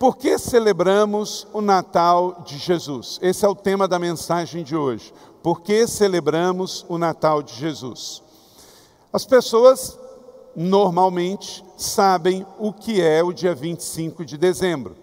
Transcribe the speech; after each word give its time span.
Por 0.00 0.16
que 0.16 0.38
celebramos 0.38 1.46
o 1.52 1.60
Natal 1.60 2.42
de 2.46 2.56
Jesus? 2.56 3.18
Esse 3.20 3.44
é 3.44 3.48
o 3.50 3.54
tema 3.54 3.86
da 3.86 3.98
mensagem 3.98 4.64
de 4.64 4.74
hoje. 4.74 5.12
Por 5.42 5.60
que 5.60 5.86
celebramos 5.86 6.86
o 6.88 6.96
Natal 6.96 7.42
de 7.42 7.52
Jesus? 7.52 8.22
As 9.12 9.26
pessoas 9.26 9.98
normalmente 10.56 11.62
sabem 11.76 12.46
o 12.58 12.72
que 12.72 13.02
é 13.02 13.22
o 13.22 13.30
dia 13.30 13.54
25 13.54 14.24
de 14.24 14.38
dezembro. 14.38 14.96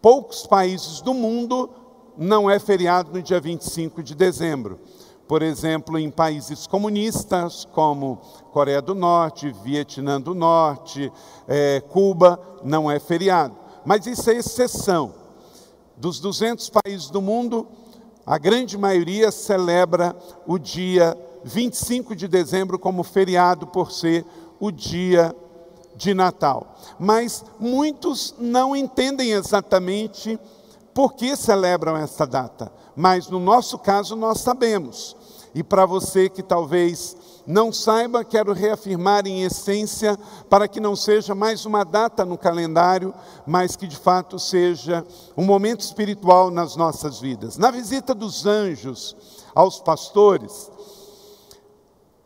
Poucos 0.00 0.46
países 0.46 1.00
do 1.00 1.12
mundo 1.12 1.68
não 2.16 2.48
é 2.48 2.60
feriado 2.60 3.12
no 3.12 3.20
dia 3.20 3.40
25 3.40 4.00
de 4.00 4.14
dezembro. 4.14 4.78
Por 5.26 5.42
exemplo, 5.42 5.98
em 5.98 6.08
países 6.08 6.68
comunistas 6.68 7.64
como 7.72 8.20
Coreia 8.52 8.80
do 8.80 8.94
Norte, 8.94 9.52
Vietnã 9.64 10.20
do 10.20 10.36
Norte, 10.36 11.12
é, 11.48 11.82
Cuba, 11.88 12.40
não 12.62 12.88
é 12.88 13.00
feriado. 13.00 13.65
Mas 13.86 14.04
isso 14.04 14.28
é 14.28 14.34
exceção. 14.34 15.14
Dos 15.96 16.18
200 16.18 16.68
países 16.68 17.08
do 17.08 17.22
mundo, 17.22 17.68
a 18.26 18.36
grande 18.36 18.76
maioria 18.76 19.30
celebra 19.30 20.14
o 20.44 20.58
dia 20.58 21.16
25 21.44 22.16
de 22.16 22.26
dezembro 22.26 22.78
como 22.78 23.04
feriado 23.04 23.68
por 23.68 23.92
ser 23.92 24.26
o 24.58 24.72
dia 24.72 25.34
de 25.94 26.12
Natal. 26.12 26.76
Mas 26.98 27.44
muitos 27.60 28.34
não 28.38 28.74
entendem 28.74 29.30
exatamente 29.30 30.38
por 30.92 31.14
que 31.14 31.36
celebram 31.36 31.96
esta 31.96 32.26
data. 32.26 32.72
Mas 32.96 33.28
no 33.28 33.38
nosso 33.38 33.78
caso 33.78 34.16
nós 34.16 34.40
sabemos. 34.40 35.16
E 35.54 35.62
para 35.62 35.86
você 35.86 36.28
que 36.28 36.42
talvez 36.42 37.16
não 37.46 37.72
saiba, 37.72 38.24
quero 38.24 38.52
reafirmar 38.52 39.26
em 39.26 39.44
essência, 39.44 40.18
para 40.50 40.66
que 40.66 40.80
não 40.80 40.96
seja 40.96 41.34
mais 41.34 41.64
uma 41.64 41.84
data 41.84 42.24
no 42.24 42.36
calendário, 42.36 43.14
mas 43.46 43.76
que 43.76 43.86
de 43.86 43.96
fato 43.96 44.38
seja 44.38 45.06
um 45.36 45.44
momento 45.44 45.80
espiritual 45.80 46.50
nas 46.50 46.74
nossas 46.74 47.20
vidas. 47.20 47.56
Na 47.56 47.70
visita 47.70 48.14
dos 48.14 48.46
anjos 48.46 49.16
aos 49.54 49.78
pastores, 49.78 50.70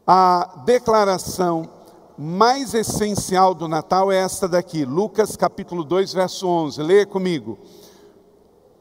a 0.06 0.62
declaração 0.64 1.69
mais 2.16 2.75
essencial 2.75 3.55
do 3.55 3.69
Natal 3.69 4.11
é 4.11 4.16
esta 4.16 4.48
daqui, 4.48 4.84
Lucas 4.84 5.37
capítulo 5.37 5.84
2, 5.84 6.12
verso 6.14 6.48
11. 6.48 6.83
Leia 6.83 7.06
comigo. 7.06 7.59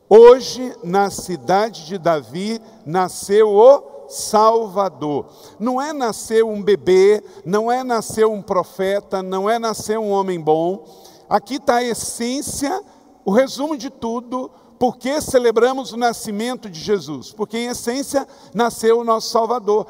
Hoje, 0.09 0.75
na 0.83 1.09
cidade 1.09 1.85
de 1.85 1.97
Davi, 1.97 2.59
nasceu 2.85 3.49
o 3.49 3.98
Salvador. 4.09 5.27
Não 5.59 5.81
é 5.81 5.93
nascer 5.93 6.43
um 6.43 6.61
bebê, 6.61 7.23
não 7.45 7.71
é 7.71 7.83
nascer 7.83 8.25
um 8.25 8.41
profeta, 8.41 9.23
não 9.23 9.49
é 9.49 9.57
nascer 9.57 9.97
um 9.97 10.09
homem 10.11 10.39
bom. 10.39 10.85
Aqui 11.29 11.55
está 11.55 11.75
a 11.75 11.83
essência, 11.83 12.83
o 13.23 13.31
resumo 13.31 13.77
de 13.77 13.89
tudo, 13.89 14.51
por 14.79 14.97
que 14.97 15.19
celebramos 15.21 15.91
o 15.91 15.97
nascimento 15.97 16.69
de 16.69 16.79
Jesus? 16.79 17.33
Porque, 17.33 17.57
em 17.57 17.67
essência, 17.67 18.27
nasceu 18.53 18.99
o 18.99 19.03
nosso 19.03 19.29
Salvador. 19.29 19.85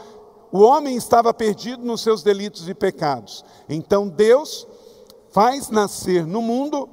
O 0.51 0.61
homem 0.61 0.95
estava 0.95 1.33
perdido 1.33 1.85
nos 1.85 2.01
seus 2.01 2.23
delitos 2.23 2.67
e 2.67 2.73
pecados. 2.73 3.45
Então 3.69 4.07
Deus 4.07 4.67
faz 5.31 5.69
nascer 5.69 6.25
no 6.25 6.41
mundo 6.41 6.89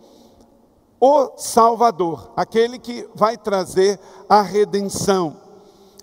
o 1.01 1.33
Salvador, 1.37 2.33
aquele 2.37 2.79
que 2.79 3.09
vai 3.15 3.37
trazer 3.37 3.99
a 4.29 4.43
redenção. 4.43 5.46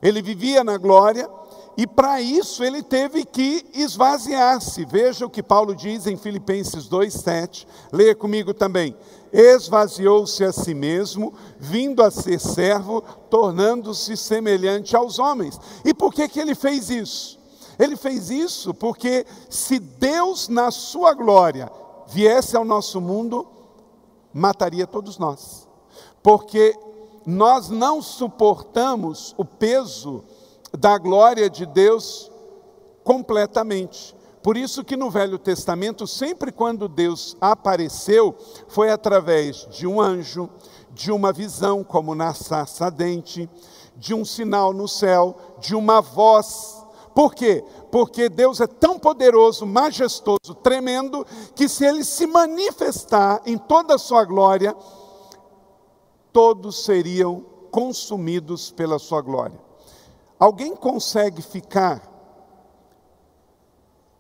Ele 0.04 0.22
vivia 0.22 0.64
na 0.64 0.78
glória 0.78 1.30
e 1.76 1.88
para 1.88 2.22
isso 2.22 2.64
ele 2.64 2.84
teve 2.84 3.26
que 3.26 3.66
esvaziar-se. 3.74 4.86
Veja 4.86 5.26
o 5.26 5.30
que 5.30 5.42
Paulo 5.42 5.74
diz 5.74 6.06
em 6.06 6.18
Filipenses 6.18 6.88
2:7. 6.88 7.66
Leia 7.92 8.14
comigo 8.14 8.54
também. 8.54 8.96
Esvaziou-se 9.32 10.44
a 10.44 10.52
si 10.52 10.76
mesmo, 10.76 11.34
vindo 11.58 12.04
a 12.04 12.12
ser 12.12 12.40
servo, 12.40 13.02
tornando-se 13.30 14.16
semelhante 14.16 14.96
aos 14.96 15.18
homens. 15.18 15.60
E 15.84 15.94
por 15.94 16.14
que 16.14 16.28
que 16.28 16.40
ele 16.40 16.54
fez 16.54 16.90
isso? 16.90 17.40
Ele 17.80 17.96
fez 17.96 18.30
isso 18.30 18.74
porque 18.74 19.26
se 19.50 19.80
Deus, 19.80 20.48
na 20.48 20.70
sua 20.70 21.14
glória, 21.16 21.72
viesse 22.08 22.56
ao 22.56 22.64
nosso 22.64 23.02
mundo, 23.02 23.48
mataria 24.32 24.86
todos 24.86 25.18
nós. 25.18 25.68
Porque 26.22 26.78
nós 27.26 27.70
não 27.70 28.02
suportamos 28.02 29.34
o 29.38 29.46
peso 29.46 30.24
da 30.78 30.98
glória 30.98 31.50
de 31.50 31.66
Deus 31.66 32.32
completamente. 33.04 34.16
Por 34.42 34.58
isso 34.58 34.84
que 34.84 34.98
no 34.98 35.10
Velho 35.10 35.38
Testamento, 35.38 36.06
sempre 36.06 36.52
quando 36.52 36.90
Deus 36.90 37.38
apareceu, 37.40 38.36
foi 38.68 38.92
através 38.92 39.68
de 39.72 39.88
um 39.88 40.02
anjo, 40.02 40.50
de 40.92 41.12
uma 41.12 41.32
visão, 41.32 41.84
como 41.84 42.14
na 42.14 42.34
sarça 42.34 42.92
dente, 42.92 43.50
de 43.96 44.14
um 44.14 44.26
sinal 44.26 44.74
no 44.74 44.88
céu, 44.88 45.38
de 45.60 45.76
uma 45.76 46.02
voz 46.02 46.84
por 47.14 47.36
quê? 47.36 47.64
Porque 47.92 48.28
Deus 48.28 48.60
é 48.60 48.68
tão 48.68 48.98
poderoso, 48.98 49.66
majestoso, 49.66 50.56
tremendo, 50.64 51.26
que 51.56 51.70
se 51.70 51.86
ele 51.86 52.04
se 52.04 52.26
manifestar 52.26 53.42
em 53.46 53.58
toda 53.58 53.96
a 53.96 54.00
sua 54.00 54.26
glória, 54.26 54.76
todos 56.34 56.84
seriam 56.84 57.46
consumidos 57.72 58.72
pela 58.72 59.00
sua 59.00 59.22
glória. 59.22 59.60
Alguém 60.40 60.76
consegue 60.76 61.42
ficar 61.42 62.12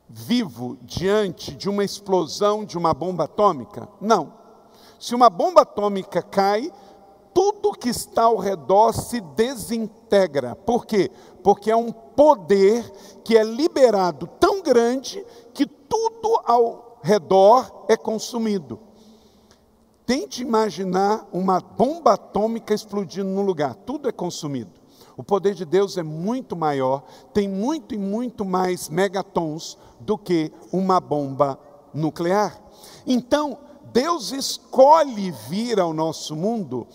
vivo 0.08 0.78
diante 0.84 1.56
de 1.56 1.68
uma 1.68 1.84
explosão 1.84 2.64
de 2.64 2.78
uma 2.78 2.94
bomba 2.94 3.24
atômica? 3.24 3.90
Não. 4.00 4.34
Se 5.00 5.16
uma 5.16 5.30
bomba 5.30 5.62
atômica 5.64 6.22
cai, 6.22 6.72
tudo 7.34 7.74
que 7.74 7.90
está 7.90 8.24
ao 8.24 8.38
redor 8.38 8.94
se 8.94 9.20
desintegra. 9.20 10.56
Por 10.56 10.86
quê? 10.86 11.10
Porque 11.44 11.72
é 11.72 11.76
um 11.76 11.92
poder 11.92 12.90
que 13.24 13.36
é 13.36 13.44
liberado 13.44 14.28
tão 14.40 14.62
grande 14.62 15.26
que 15.54 15.66
tudo 15.66 16.40
ao 16.46 17.00
redor 17.02 17.86
é 17.90 17.98
consumido. 17.98 18.80
Tente 20.06 20.42
imaginar 20.42 21.28
uma 21.32 21.60
bomba 21.60 22.14
atômica 22.14 22.74
explodindo 22.74 23.30
num 23.30 23.46
lugar, 23.46 23.74
tudo 23.74 24.10
é 24.10 24.12
consumido. 24.12 24.72
O 25.16 25.24
poder 25.24 25.54
de 25.54 25.64
Deus 25.64 25.98
é 25.98 26.04
muito 26.04 26.56
maior, 26.56 27.04
tem 27.34 27.48
muito 27.48 27.94
e 27.94 27.98
muito 27.98 28.44
mais 28.44 28.90
megatons 28.90 29.78
do 30.00 30.18
que 30.18 30.52
uma 30.72 31.00
bomba 31.00 31.60
nuclear. 31.94 32.60
Então, 33.06 33.58
Deus 33.94 34.32
escolhe 34.32 35.32
vir 35.50 35.80
ao 35.80 35.94
nosso 35.94 36.36
mundo 36.36 36.88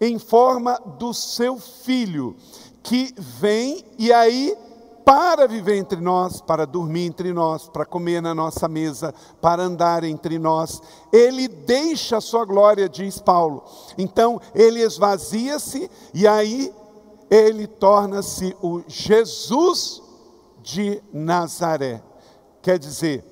em 0.00 0.18
forma 0.18 0.76
do 0.98 1.14
seu 1.14 1.58
filho, 1.58 2.36
que 2.82 3.14
vem 3.16 3.84
e 3.96 4.12
aí 4.12 4.56
para 5.04 5.46
viver 5.46 5.76
entre 5.76 6.00
nós, 6.00 6.40
para 6.40 6.66
dormir 6.66 7.06
entre 7.06 7.32
nós, 7.32 7.68
para 7.68 7.84
comer 7.84 8.22
na 8.22 8.34
nossa 8.34 8.68
mesa, 8.68 9.14
para 9.40 9.62
andar 9.62 10.04
entre 10.04 10.38
nós. 10.38 10.80
Ele 11.12 11.48
deixa 11.48 12.18
a 12.18 12.20
sua 12.20 12.44
glória, 12.44 12.88
diz 12.88 13.18
Paulo. 13.18 13.64
Então, 13.98 14.40
ele 14.54 14.80
esvazia-se 14.80 15.90
e 16.14 16.26
aí 16.26 16.72
ele 17.30 17.66
torna-se 17.66 18.56
o 18.62 18.82
Jesus 18.86 20.02
de 20.62 21.02
Nazaré. 21.12 22.02
Quer 22.60 22.78
dizer, 22.78 23.24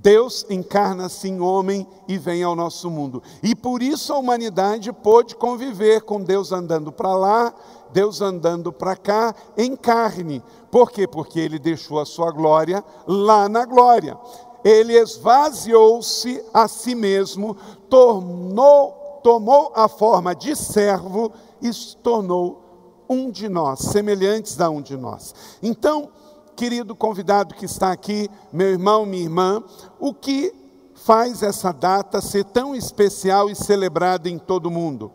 Deus 0.00 0.46
encarna-se 0.48 1.28
em 1.28 1.40
homem 1.40 1.86
e 2.06 2.16
vem 2.16 2.42
ao 2.42 2.54
nosso 2.54 2.88
mundo. 2.88 3.20
E 3.42 3.54
por 3.54 3.82
isso 3.82 4.12
a 4.12 4.18
humanidade 4.18 4.92
pôde 4.92 5.34
conviver 5.34 6.02
com 6.02 6.22
Deus 6.22 6.52
andando 6.52 6.92
para 6.92 7.14
lá, 7.16 7.52
Deus 7.92 8.20
andando 8.20 8.72
para 8.72 8.96
cá, 8.96 9.34
em 9.56 9.74
carne. 9.76 10.42
Por 10.70 10.90
quê? 10.90 11.06
Porque 11.06 11.40
ele 11.40 11.58
deixou 11.58 11.98
a 11.98 12.06
sua 12.06 12.30
glória 12.30 12.84
lá 13.06 13.48
na 13.48 13.64
glória. 13.64 14.18
Ele 14.64 14.92
esvaziou-se 14.94 16.42
a 16.52 16.68
si 16.68 16.94
mesmo, 16.94 17.56
tornou, 17.88 19.20
tomou 19.22 19.72
a 19.74 19.88
forma 19.88 20.34
de 20.34 20.54
servo 20.56 21.32
e 21.62 21.72
se 21.72 21.96
tornou 21.96 22.62
um 23.08 23.30
de 23.30 23.48
nós, 23.48 23.80
semelhantes 23.80 24.60
a 24.60 24.68
um 24.68 24.82
de 24.82 24.96
nós. 24.96 25.34
Então, 25.62 26.10
querido 26.54 26.94
convidado 26.94 27.54
que 27.54 27.64
está 27.64 27.92
aqui, 27.92 28.28
meu 28.52 28.68
irmão, 28.68 29.06
minha 29.06 29.22
irmã, 29.22 29.62
o 29.98 30.12
que 30.12 30.52
faz 30.94 31.42
essa 31.42 31.72
data 31.72 32.20
ser 32.20 32.44
tão 32.44 32.74
especial 32.74 33.48
e 33.48 33.54
celebrada 33.54 34.28
em 34.28 34.38
todo 34.38 34.66
o 34.66 34.70
mundo? 34.70 35.10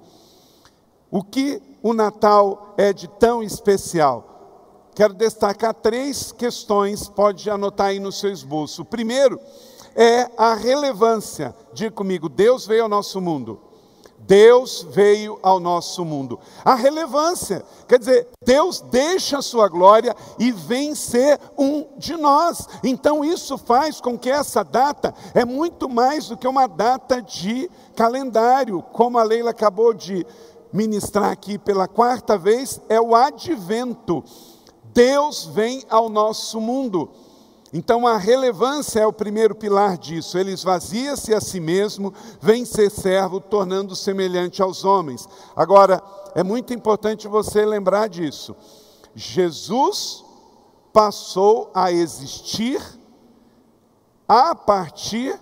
O 1.14 1.22
que 1.22 1.62
o 1.84 1.94
Natal 1.94 2.74
é 2.76 2.92
de 2.92 3.08
tão 3.08 3.44
especial? 3.44 4.88
Quero 4.96 5.14
destacar 5.14 5.72
três 5.72 6.32
questões, 6.32 7.08
pode 7.08 7.48
anotar 7.52 7.90
aí 7.90 8.00
no 8.00 8.12
seu 8.12 8.32
esboço. 8.32 8.82
O 8.82 8.86
primeiro 8.86 9.40
é 9.96 10.28
a 10.36 10.56
relevância. 10.56 11.56
Diga 11.72 11.92
comigo, 11.92 12.28
Deus 12.28 12.66
veio 12.66 12.82
ao 12.82 12.90
nosso 12.90 13.22
mundo. 13.22 13.62
Deus 14.18 14.88
veio 14.90 15.38
ao 15.44 15.60
nosso 15.60 16.04
mundo. 16.04 16.40
A 16.64 16.74
relevância, 16.74 17.64
quer 17.88 18.00
dizer, 18.00 18.28
Deus 18.44 18.82
deixa 18.82 19.38
a 19.38 19.42
sua 19.42 19.68
glória 19.68 20.16
e 20.40 20.52
vem 20.52 20.96
ser 20.96 21.40
um 21.56 21.86
de 21.98 22.16
nós. 22.18 22.68
Então 22.84 23.24
isso 23.24 23.56
faz 23.58 24.02
com 24.02 24.18
que 24.18 24.32
essa 24.32 24.64
data 24.64 25.14
é 25.36 25.46
muito 25.46 25.88
mais 25.88 26.28
do 26.30 26.38
que 26.38 26.48
uma 26.48 26.68
data 26.68 27.22
de 27.22 27.70
calendário, 27.96 28.82
como 28.82 29.20
a 29.20 29.24
Leila 29.24 29.52
acabou 29.52 29.94
de 29.94 30.26
ministrar 30.74 31.32
aqui 31.32 31.58
pela 31.60 31.88
quarta 31.88 32.38
vez, 32.38 32.82
é 32.90 33.00
o 33.00 33.16
advento. 33.16 34.24
Deus 34.94 35.46
vem 35.46 35.84
ao 35.90 36.10
nosso 36.10 36.60
mundo. 36.60 37.10
Então 37.72 38.06
a 38.06 38.18
relevância 38.18 39.00
é 39.00 39.06
o 39.06 39.14
primeiro 39.14 39.56
pilar 39.56 39.98
disso. 39.98 40.38
Ele 40.38 40.52
esvazia-se 40.52 41.34
a 41.34 41.42
si 41.42 41.60
mesmo, 41.60 42.14
vem 42.42 42.66
ser 42.66 42.92
servo, 42.92 43.40
tornando 43.40 43.96
semelhante 43.96 44.62
aos 44.62 44.84
homens. 44.84 45.28
Agora, 45.56 46.02
é 46.36 46.44
muito 46.44 46.74
importante 46.74 47.28
você 47.28 47.66
lembrar 47.66 48.10
disso. 48.10 48.56
Jesus 49.16 50.24
passou 50.92 51.72
a 51.74 51.92
existir 51.92 52.80
a 54.28 54.54
partir 54.54 55.40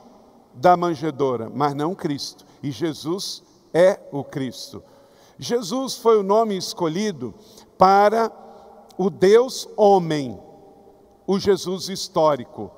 da 0.54 0.76
manjedoura, 0.78 1.52
mas 1.54 1.74
não 1.74 1.94
Cristo. 1.94 2.46
E 2.64 2.72
Jesus 2.72 3.44
é 3.74 4.00
o 4.12 4.24
Cristo. 4.24 4.84
Jesus 5.44 5.96
foi 5.96 6.20
o 6.20 6.24
nome 6.24 6.56
escolhido 6.56 7.34
para 7.76 8.32
o 8.96 9.10
Deus 9.10 9.68
homem 9.76 10.40
o 11.26 11.40
Jesus 11.40 11.90
histórico. 11.90 12.70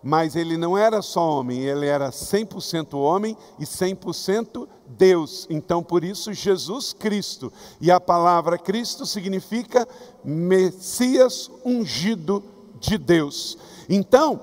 Mas 0.00 0.36
ele 0.36 0.56
não 0.56 0.78
era 0.78 1.02
só 1.02 1.40
homem, 1.40 1.60
ele 1.60 1.84
era 1.86 2.10
100% 2.10 2.94
homem 2.94 3.36
e 3.58 3.64
100% 3.64 4.68
Deus. 4.86 5.48
Então, 5.50 5.82
por 5.82 6.04
isso, 6.04 6.32
Jesus 6.32 6.92
Cristo. 6.92 7.52
E 7.80 7.90
a 7.90 7.98
palavra 7.98 8.56
Cristo 8.56 9.04
significa 9.04 9.86
Messias 10.24 11.50
ungido 11.64 12.44
de 12.78 12.98
Deus. 12.98 13.58
Então, 13.88 14.40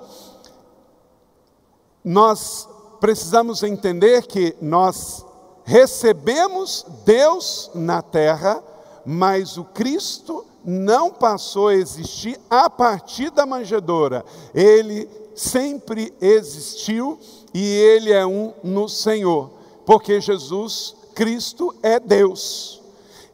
nós 2.04 2.68
precisamos 3.00 3.64
entender 3.64 4.28
que 4.28 4.54
nós 4.62 5.26
recebemos 5.70 6.84
Deus 7.06 7.70
na 7.76 8.02
terra, 8.02 8.64
mas 9.06 9.56
o 9.56 9.64
Cristo 9.64 10.44
não 10.66 11.12
passou 11.12 11.68
a 11.68 11.76
existir 11.76 12.40
a 12.50 12.68
partir 12.72 13.30
da 13.30 13.46
manjedoura. 13.46 14.26
Ele 14.52 15.08
sempre 15.36 16.12
existiu 16.20 17.20
e 17.54 17.64
ele 17.64 18.12
é 18.12 18.26
um 18.26 18.52
no 18.64 18.90
Senhor, 18.90 19.52
porque 19.86 20.20
Jesus 20.20 20.96
Cristo 21.14 21.72
é 21.84 22.00
Deus. 22.00 22.82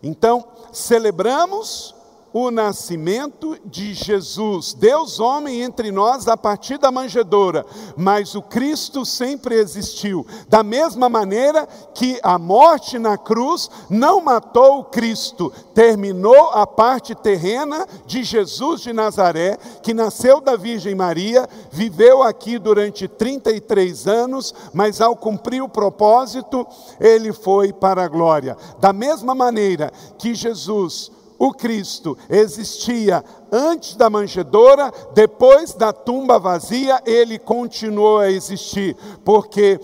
Então, 0.03 0.43
celebramos 0.73 1.94
o 2.37 2.51
nascimento 2.51 3.57
de 3.63 3.93
Jesus, 3.93 4.73
Deus 4.73 5.21
homem 5.21 5.61
entre 5.61 5.89
nós 5.89 6.27
a 6.27 6.35
partir 6.35 6.77
da 6.77 6.91
manjedoura, 6.91 7.65
mas 7.95 8.35
o 8.35 8.41
Cristo 8.41 9.05
sempre 9.05 9.55
existiu. 9.55 10.27
Da 10.49 10.61
mesma 10.61 11.07
maneira 11.07 11.65
que 11.93 12.19
a 12.21 12.37
morte 12.37 12.99
na 12.99 13.17
cruz 13.17 13.69
não 13.89 14.19
matou 14.19 14.79
o 14.79 14.83
Cristo, 14.83 15.49
terminou 15.73 16.49
a 16.49 16.67
parte 16.67 17.15
terrena 17.15 17.87
de 18.05 18.21
Jesus 18.21 18.81
de 18.81 18.91
Nazaré, 18.91 19.57
que 19.81 19.93
nasceu 19.93 20.41
da 20.41 20.57
Virgem 20.57 20.93
Maria, 20.93 21.47
viveu 21.71 22.21
aqui 22.21 22.59
durante 22.59 23.07
33 23.07 24.07
anos, 24.09 24.53
mas 24.73 24.99
ao 24.99 25.15
cumprir 25.15 25.63
o 25.63 25.69
propósito, 25.69 26.67
ele 26.99 27.31
foi 27.31 27.71
para 27.71 28.03
a 28.03 28.09
glória. 28.09 28.57
Da 28.81 28.91
mesma 28.91 29.33
maneira 29.33 29.89
que 30.17 30.35
Jesus 30.35 31.14
o 31.37 31.53
Cristo 31.53 32.17
existia 32.29 33.23
antes 33.51 33.95
da 33.95 34.09
manjedoura, 34.09 34.91
depois 35.13 35.73
da 35.73 35.91
tumba 35.91 36.39
vazia, 36.39 37.01
ele 37.05 37.37
continuou 37.37 38.19
a 38.19 38.31
existir, 38.31 38.95
porque 39.23 39.79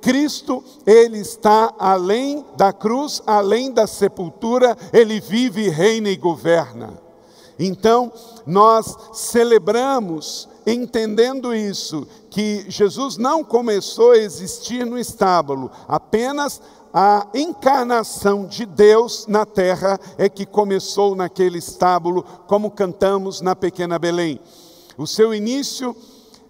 Cristo, 0.00 0.62
ele 0.86 1.18
está 1.18 1.74
além 1.78 2.44
da 2.56 2.72
cruz, 2.72 3.22
além 3.26 3.72
da 3.72 3.86
sepultura, 3.86 4.76
ele 4.92 5.20
vive, 5.20 5.68
reina 5.68 6.08
e 6.08 6.16
governa. 6.16 7.00
Então, 7.58 8.12
nós 8.46 8.96
celebramos 9.12 10.48
entendendo 10.66 11.54
isso, 11.54 12.06
que 12.28 12.66
Jesus 12.68 13.16
não 13.16 13.44
começou 13.44 14.10
a 14.10 14.18
existir 14.18 14.84
no 14.84 14.98
estábulo, 14.98 15.70
apenas 15.86 16.60
a 16.98 17.26
encarnação 17.34 18.46
de 18.46 18.64
Deus 18.64 19.26
na 19.26 19.44
terra 19.44 20.00
é 20.16 20.30
que 20.30 20.46
começou 20.46 21.14
naquele 21.14 21.58
estábulo, 21.58 22.22
como 22.46 22.70
cantamos 22.70 23.42
na 23.42 23.54
pequena 23.54 23.98
Belém. 23.98 24.40
O 24.96 25.06
seu 25.06 25.34
início 25.34 25.94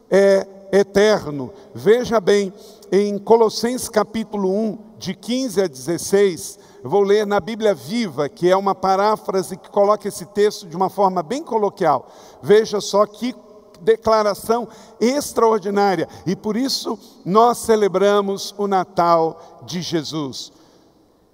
é 0.09 0.47
eterno. 0.71 1.53
Veja 1.75 2.21
bem, 2.21 2.53
em 2.93 3.19
Colossenses 3.19 3.89
capítulo 3.89 4.49
1, 4.49 4.79
de 4.99 5.15
15 5.15 5.63
a 5.63 5.67
16, 5.67 6.61
eu 6.85 6.91
vou 6.91 7.03
ler 7.03 7.27
na 7.27 7.41
Bíblia 7.41 7.75
Viva, 7.75 8.29
que 8.29 8.49
é 8.49 8.57
uma 8.57 8.73
paráfrase 8.73 9.57
que 9.57 9.69
coloca 9.69 10.07
esse 10.07 10.27
texto 10.27 10.69
de 10.69 10.77
uma 10.77 10.89
forma 10.89 11.25
bem 11.25 11.43
coloquial. 11.43 12.07
Veja 12.41 12.81
só 12.81 13.05
que 13.05 13.35
declaração 13.81 14.69
extraordinária 15.01 16.09
e 16.27 16.35
por 16.35 16.57
isso 16.57 16.99
nós 17.25 17.59
celebramos 17.59 18.55
o 18.57 18.67
Natal 18.67 19.63
de 19.67 19.81
Jesus. 19.83 20.53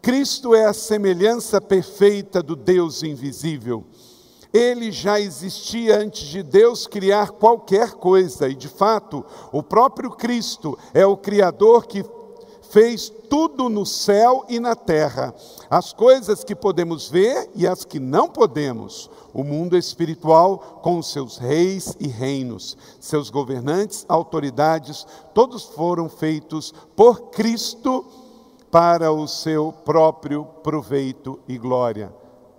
Cristo 0.00 0.54
é 0.54 0.64
a 0.64 0.72
semelhança 0.72 1.60
perfeita 1.60 2.42
do 2.42 2.56
Deus 2.56 3.02
invisível. 3.02 3.84
Ele 4.52 4.92
já 4.92 5.18
existia 5.18 5.98
antes 5.98 6.26
de 6.26 6.42
Deus 6.42 6.86
criar 6.86 7.30
qualquer 7.30 7.92
coisa, 7.92 8.48
e 8.48 8.54
de 8.54 8.68
fato, 8.68 9.24
o 9.50 9.62
próprio 9.62 10.10
Cristo 10.10 10.78
é 10.92 11.06
o 11.06 11.16
Criador 11.16 11.86
que 11.86 12.04
fez 12.72 13.12
tudo 13.28 13.68
no 13.68 13.84
céu 13.84 14.46
e 14.48 14.58
na 14.58 14.74
terra, 14.74 15.34
as 15.68 15.92
coisas 15.92 16.42
que 16.42 16.56
podemos 16.56 17.06
ver 17.06 17.50
e 17.54 17.66
as 17.66 17.84
que 17.84 18.00
não 18.00 18.30
podemos, 18.30 19.10
o 19.34 19.44
mundo 19.44 19.76
espiritual 19.76 20.80
com 20.82 21.02
seus 21.02 21.36
reis 21.36 21.94
e 22.00 22.08
reinos, 22.08 22.78
seus 22.98 23.28
governantes, 23.28 24.06
autoridades, 24.08 25.06
todos 25.34 25.64
foram 25.64 26.08
feitos 26.08 26.72
por 26.96 27.30
Cristo 27.30 28.06
para 28.70 29.12
o 29.12 29.28
seu 29.28 29.70
próprio 29.84 30.46
proveito 30.62 31.38
e 31.46 31.58
glória. 31.58 32.10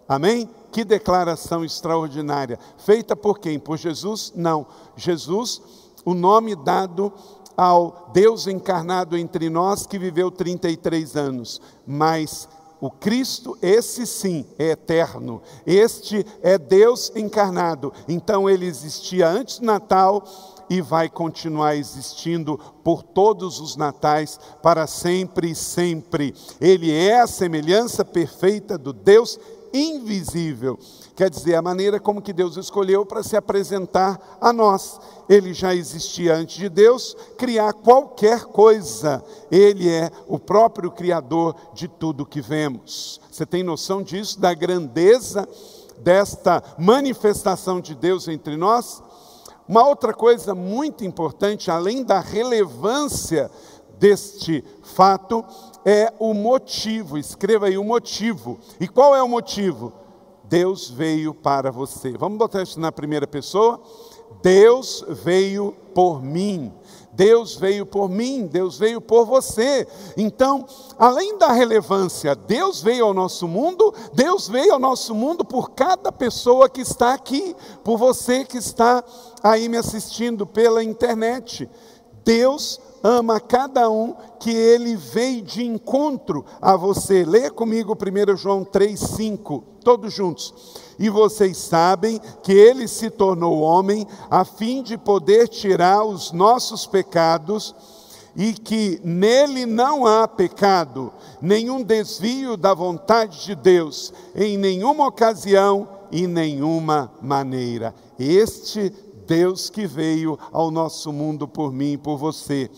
Amém? 0.07 0.47
Que 0.71 0.83
declaração 0.83 1.65
extraordinária. 1.65 2.59
Feita 2.77 3.15
por 3.15 3.39
quem? 3.39 3.57
Por 3.57 3.77
Jesus? 3.77 4.31
Não. 4.35 4.67
Jesus, 4.95 5.59
o 6.05 6.13
nome 6.13 6.55
dado 6.55 7.11
ao 7.55 8.11
Deus 8.13 8.47
encarnado 8.47 9.17
entre 9.17 9.49
nós 9.49 9.85
que 9.85 9.99
viveu 9.99 10.31
33 10.31 11.15
anos, 11.15 11.61
mas 11.85 12.47
o 12.83 12.91
Cristo, 12.91 13.57
esse 13.61 14.05
sim, 14.05 14.45
é 14.59 14.71
eterno. 14.71 15.41
Este 15.65 16.25
é 16.41 16.57
Deus 16.57 17.13
encarnado. 17.15 17.93
Então 18.09 18.49
ele 18.49 18.65
existia 18.65 19.29
antes 19.29 19.59
do 19.59 19.65
Natal 19.65 20.25
e 20.69 20.81
vai 20.81 21.07
continuar 21.07 21.77
existindo 21.77 22.59
por 22.83 23.01
todos 23.01 23.61
os 23.61 23.77
natais, 23.77 24.37
para 24.61 24.85
sempre 24.85 25.51
e 25.51 25.55
sempre. 25.55 26.35
Ele 26.59 26.91
é 26.91 27.21
a 27.21 27.27
semelhança 27.27 28.03
perfeita 28.03 28.77
do 28.77 28.91
Deus 28.91 29.39
invisível. 29.73 30.77
Quer 31.15 31.29
dizer, 31.29 31.53
a 31.53 31.61
maneira 31.61 31.99
como 31.99 32.21
que 32.21 32.33
Deus 32.33 32.57
escolheu 32.57 33.05
para 33.05 33.21
se 33.21 33.37
apresentar 33.37 34.37
a 34.41 34.51
nós. 34.51 34.99
Ele 35.29 35.53
já 35.53 35.75
existia 35.75 36.35
antes 36.35 36.55
de 36.55 36.67
Deus 36.69 37.15
criar 37.37 37.71
qualquer 37.73 38.45
coisa. 38.45 39.23
Ele 39.51 39.87
é 39.87 40.09
o 40.27 40.39
próprio 40.39 40.89
criador 40.89 41.55
de 41.73 41.87
tudo 41.87 42.25
que 42.25 42.41
vemos. 42.41 43.21
Você 43.31 43.45
tem 43.45 43.61
noção 43.61 44.01
disso, 44.01 44.39
da 44.39 44.55
grandeza 44.55 45.47
desta 45.99 46.63
manifestação 46.79 47.79
de 47.79 47.93
Deus 47.93 48.27
entre 48.27 48.57
nós? 48.57 49.01
Uma 49.67 49.87
outra 49.87 50.13
coisa 50.13 50.55
muito 50.55 51.05
importante, 51.05 51.69
além 51.69 52.03
da 52.03 52.19
relevância 52.19 53.51
deste 53.99 54.63
fato, 54.81 55.45
é 55.85 56.11
o 56.19 56.33
motivo. 56.33 57.19
Escreva 57.19 57.67
aí 57.67 57.77
o 57.77 57.83
motivo. 57.83 58.59
E 58.79 58.87
qual 58.87 59.15
é 59.15 59.21
o 59.21 59.29
motivo? 59.29 59.93
Deus 60.53 60.87
veio 60.87 61.33
para 61.33 61.71
você. 61.71 62.15
Vamos 62.15 62.37
botar 62.37 62.61
isso 62.61 62.79
na 62.79 62.91
primeira 62.91 63.25
pessoa? 63.25 63.81
Deus 64.43 65.03
veio 65.09 65.75
por 65.95 66.21
mim. 66.21 66.71
Deus 67.11 67.55
veio 67.55 67.87
por 67.87 68.07
mim, 68.07 68.45
Deus 68.45 68.77
veio 68.77 69.01
por 69.01 69.25
você. 69.25 69.87
Então, 70.15 70.63
além 70.99 71.39
da 71.39 71.51
relevância, 71.51 72.35
Deus 72.35 72.83
veio 72.83 73.05
ao 73.05 73.15
nosso 73.15 73.47
mundo, 73.47 73.91
Deus 74.13 74.47
veio 74.47 74.73
ao 74.73 74.79
nosso 74.79 75.15
mundo 75.15 75.43
por 75.43 75.71
cada 75.71 76.11
pessoa 76.11 76.69
que 76.69 76.81
está 76.81 77.15
aqui, 77.15 77.55
por 77.83 77.97
você 77.97 78.45
que 78.45 78.59
está 78.59 79.03
aí 79.41 79.67
me 79.67 79.77
assistindo 79.77 80.45
pela 80.45 80.83
internet. 80.83 81.67
Deus 82.23 82.79
ama 83.03 83.39
cada 83.39 83.89
um 83.89 84.15
que 84.39 84.49
ele 84.49 84.95
veio 84.95 85.41
de 85.41 85.65
encontro 85.65 86.45
a 86.61 86.77
você. 86.77 87.25
Leia 87.25 87.51
comigo 87.51 87.95
1 87.95 88.37
João 88.37 88.63
3,5, 88.63 89.61
todos 89.83 90.13
juntos. 90.13 90.53
E 90.97 91.09
vocês 91.09 91.57
sabem 91.57 92.19
que 92.41 92.53
ele 92.53 92.87
se 92.87 93.09
tornou 93.09 93.59
homem 93.59 94.07
a 94.31 94.45
fim 94.45 94.81
de 94.81 94.97
poder 94.97 95.49
tirar 95.49 96.05
os 96.05 96.31
nossos 96.31 96.85
pecados 96.85 97.75
e 98.35 98.53
que 98.53 98.99
nele 99.03 99.65
não 99.65 100.07
há 100.07 100.27
pecado, 100.27 101.11
nenhum 101.41 101.83
desvio 101.83 102.57
da 102.57 102.73
vontade 102.73 103.43
de 103.43 103.53
Deus, 103.53 104.11
em 104.33 104.57
nenhuma 104.57 105.05
ocasião 105.07 105.87
e 106.11 106.25
nenhuma 106.25 107.11
maneira. 107.21 107.93
Este 108.17 108.91
Deus 109.27 109.69
que 109.69 109.87
veio 109.87 110.37
ao 110.51 110.69
nosso 110.71 111.11
mundo 111.11 111.47
por 111.47 111.71
mim 111.71 111.93
e 111.93 111.97
por 111.97 112.17
você. 112.17 112.69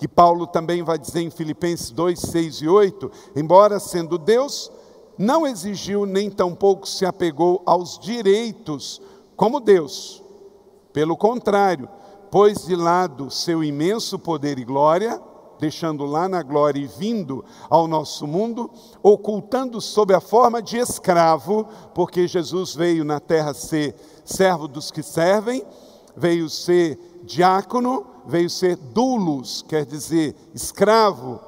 Que 0.00 0.08
Paulo 0.08 0.46
também 0.46 0.82
vai 0.82 0.98
dizer 0.98 1.20
em 1.20 1.28
Filipenses 1.28 1.90
2, 1.90 2.18
6 2.18 2.62
e 2.62 2.66
8: 2.66 3.10
embora 3.36 3.78
sendo 3.78 4.16
Deus, 4.16 4.72
não 5.18 5.46
exigiu 5.46 6.06
nem 6.06 6.30
tampouco 6.30 6.88
se 6.88 7.04
apegou 7.04 7.62
aos 7.66 7.98
direitos 7.98 9.02
como 9.36 9.60
Deus. 9.60 10.22
Pelo 10.90 11.18
contrário, 11.18 11.86
pôs 12.30 12.64
de 12.64 12.74
lado 12.74 13.30
seu 13.30 13.62
imenso 13.62 14.18
poder 14.18 14.58
e 14.58 14.64
glória, 14.64 15.20
deixando 15.58 16.06
lá 16.06 16.26
na 16.26 16.42
glória 16.42 16.80
e 16.80 16.86
vindo 16.86 17.44
ao 17.68 17.86
nosso 17.86 18.26
mundo, 18.26 18.70
ocultando 19.02 19.82
sob 19.82 20.14
a 20.14 20.20
forma 20.20 20.62
de 20.62 20.78
escravo, 20.78 21.68
porque 21.94 22.26
Jesus 22.26 22.74
veio 22.74 23.04
na 23.04 23.20
terra 23.20 23.52
ser 23.52 23.94
servo 24.24 24.66
dos 24.66 24.90
que 24.90 25.02
servem, 25.02 25.62
veio 26.16 26.48
ser 26.48 26.98
diácono, 27.22 28.06
veio 28.30 28.48
ser 28.48 28.76
dulos, 28.76 29.64
quer 29.68 29.84
dizer, 29.84 30.34
escravo, 30.54 31.40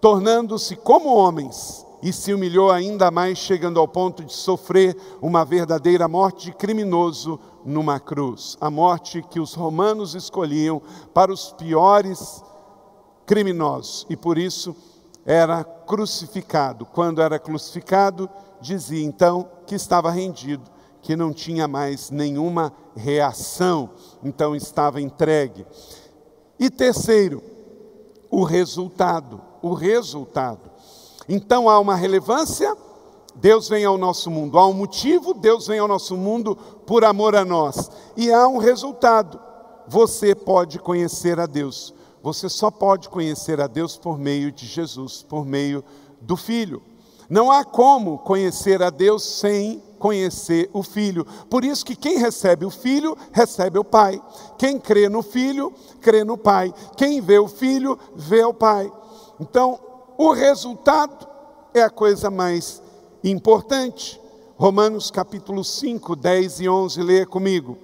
tornando-se 0.00 0.76
como 0.76 1.14
homens 1.14 1.86
e 2.02 2.12
se 2.12 2.34
humilhou 2.34 2.70
ainda 2.70 3.10
mais, 3.10 3.38
chegando 3.38 3.80
ao 3.80 3.88
ponto 3.88 4.22
de 4.22 4.34
sofrer 4.34 4.94
uma 5.22 5.42
verdadeira 5.42 6.06
morte 6.06 6.46
de 6.46 6.52
criminoso 6.52 7.40
numa 7.64 7.98
cruz. 7.98 8.58
A 8.60 8.70
morte 8.70 9.24
que 9.30 9.40
os 9.40 9.54
romanos 9.54 10.14
escolhiam 10.14 10.82
para 11.14 11.32
os 11.32 11.52
piores 11.52 12.44
criminosos. 13.24 14.04
E 14.10 14.16
por 14.16 14.36
isso 14.36 14.76
era 15.24 15.64
crucificado. 15.64 16.84
Quando 16.84 17.22
era 17.22 17.38
crucificado, 17.38 18.28
dizia 18.60 19.02
então 19.02 19.48
que 19.66 19.74
estava 19.74 20.10
rendido, 20.10 20.70
que 21.00 21.16
não 21.16 21.32
tinha 21.32 21.66
mais 21.66 22.10
nenhuma 22.10 22.70
reação, 22.94 23.90
então 24.24 24.56
estava 24.56 25.00
entregue. 25.00 25.66
E 26.58 26.70
terceiro, 26.70 27.42
o 28.30 28.42
resultado. 28.42 29.40
O 29.62 29.74
resultado. 29.74 30.70
Então 31.28 31.68
há 31.68 31.78
uma 31.78 31.94
relevância, 31.94 32.76
Deus 33.34 33.68
vem 33.68 33.84
ao 33.84 33.98
nosso 33.98 34.30
mundo. 34.30 34.58
Há 34.58 34.66
um 34.66 34.72
motivo, 34.72 35.34
Deus 35.34 35.66
vem 35.66 35.78
ao 35.78 35.88
nosso 35.88 36.16
mundo 36.16 36.56
por 36.86 37.04
amor 37.04 37.34
a 37.34 37.44
nós. 37.44 37.90
E 38.16 38.32
há 38.32 38.46
um 38.46 38.58
resultado. 38.58 39.40
Você 39.86 40.34
pode 40.34 40.78
conhecer 40.78 41.38
a 41.38 41.46
Deus. 41.46 41.94
Você 42.22 42.48
só 42.48 42.70
pode 42.70 43.08
conhecer 43.08 43.60
a 43.60 43.66
Deus 43.66 43.96
por 43.96 44.18
meio 44.18 44.50
de 44.50 44.66
Jesus, 44.66 45.22
por 45.22 45.44
meio 45.44 45.84
do 46.20 46.36
Filho. 46.36 46.82
Não 47.28 47.50
há 47.50 47.64
como 47.64 48.18
conhecer 48.18 48.82
a 48.82 48.90
Deus 48.90 49.22
sem 49.22 49.82
conhecer 50.04 50.68
o 50.74 50.82
Filho. 50.82 51.24
Por 51.48 51.64
isso 51.64 51.82
que 51.82 51.96
quem 51.96 52.18
recebe 52.18 52.66
o 52.66 52.70
Filho, 52.70 53.16
recebe 53.32 53.78
o 53.78 53.84
Pai. 53.84 54.22
Quem 54.58 54.78
crê 54.78 55.08
no 55.08 55.22
Filho, 55.22 55.72
crê 56.02 56.22
no 56.22 56.36
Pai. 56.36 56.74
Quem 56.94 57.22
vê 57.22 57.38
o 57.38 57.48
Filho, 57.48 57.98
vê 58.14 58.44
o 58.44 58.52
Pai. 58.52 58.92
Então, 59.40 59.80
o 60.18 60.30
resultado 60.30 61.26
é 61.72 61.80
a 61.80 61.88
coisa 61.88 62.30
mais 62.30 62.82
importante. 63.24 64.20
Romanos 64.58 65.10
capítulo 65.10 65.64
5, 65.64 66.14
10 66.14 66.60
e 66.60 66.68
11, 66.68 67.02
leia 67.02 67.24
comigo. 67.24 67.78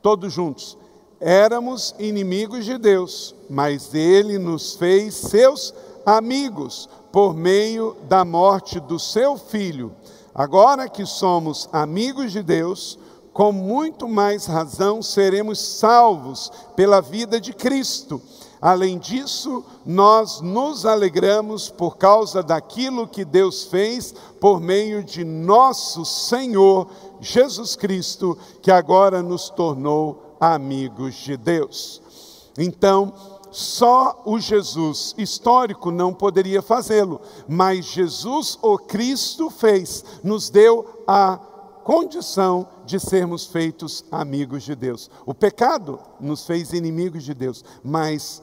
Todos 0.00 0.32
juntos. 0.32 0.78
Éramos 1.18 1.92
inimigos 1.98 2.64
de 2.64 2.78
Deus, 2.78 3.34
mas 3.50 3.92
Ele 3.92 4.38
nos 4.38 4.76
fez 4.76 5.14
seus 5.14 5.74
amigos 6.06 6.88
por 7.10 7.34
meio 7.34 7.96
da 8.08 8.24
morte 8.24 8.78
do 8.78 8.96
seu 8.96 9.36
Filho. 9.36 9.92
Agora 10.34 10.88
que 10.88 11.06
somos 11.06 11.68
amigos 11.72 12.32
de 12.32 12.42
Deus, 12.42 12.98
com 13.32 13.52
muito 13.52 14.08
mais 14.08 14.46
razão 14.46 15.00
seremos 15.00 15.60
salvos 15.60 16.50
pela 16.74 17.00
vida 17.00 17.40
de 17.40 17.52
Cristo. 17.52 18.20
Além 18.60 18.98
disso, 18.98 19.62
nós 19.84 20.40
nos 20.40 20.86
alegramos 20.86 21.68
por 21.68 21.96
causa 21.98 22.42
daquilo 22.42 23.06
que 23.06 23.24
Deus 23.24 23.64
fez 23.64 24.14
por 24.40 24.60
meio 24.60 25.04
de 25.04 25.22
nosso 25.22 26.04
Senhor 26.04 26.88
Jesus 27.20 27.76
Cristo, 27.76 28.36
que 28.62 28.70
agora 28.70 29.22
nos 29.22 29.50
tornou 29.50 30.36
amigos 30.40 31.14
de 31.14 31.36
Deus. 31.36 32.00
Então, 32.56 33.12
só 33.54 34.20
o 34.24 34.40
Jesus 34.40 35.14
histórico 35.16 35.92
não 35.92 36.12
poderia 36.12 36.60
fazê-lo, 36.60 37.20
mas 37.46 37.84
Jesus, 37.84 38.58
o 38.60 38.76
Cristo, 38.76 39.48
fez, 39.48 40.04
nos 40.24 40.50
deu 40.50 41.04
a 41.06 41.36
condição 41.84 42.66
de 42.84 42.98
sermos 42.98 43.46
feitos 43.46 44.04
amigos 44.10 44.64
de 44.64 44.74
Deus. 44.74 45.08
O 45.24 45.32
pecado 45.32 46.00
nos 46.18 46.44
fez 46.44 46.72
inimigos 46.72 47.22
de 47.22 47.32
Deus, 47.32 47.64
mas 47.84 48.42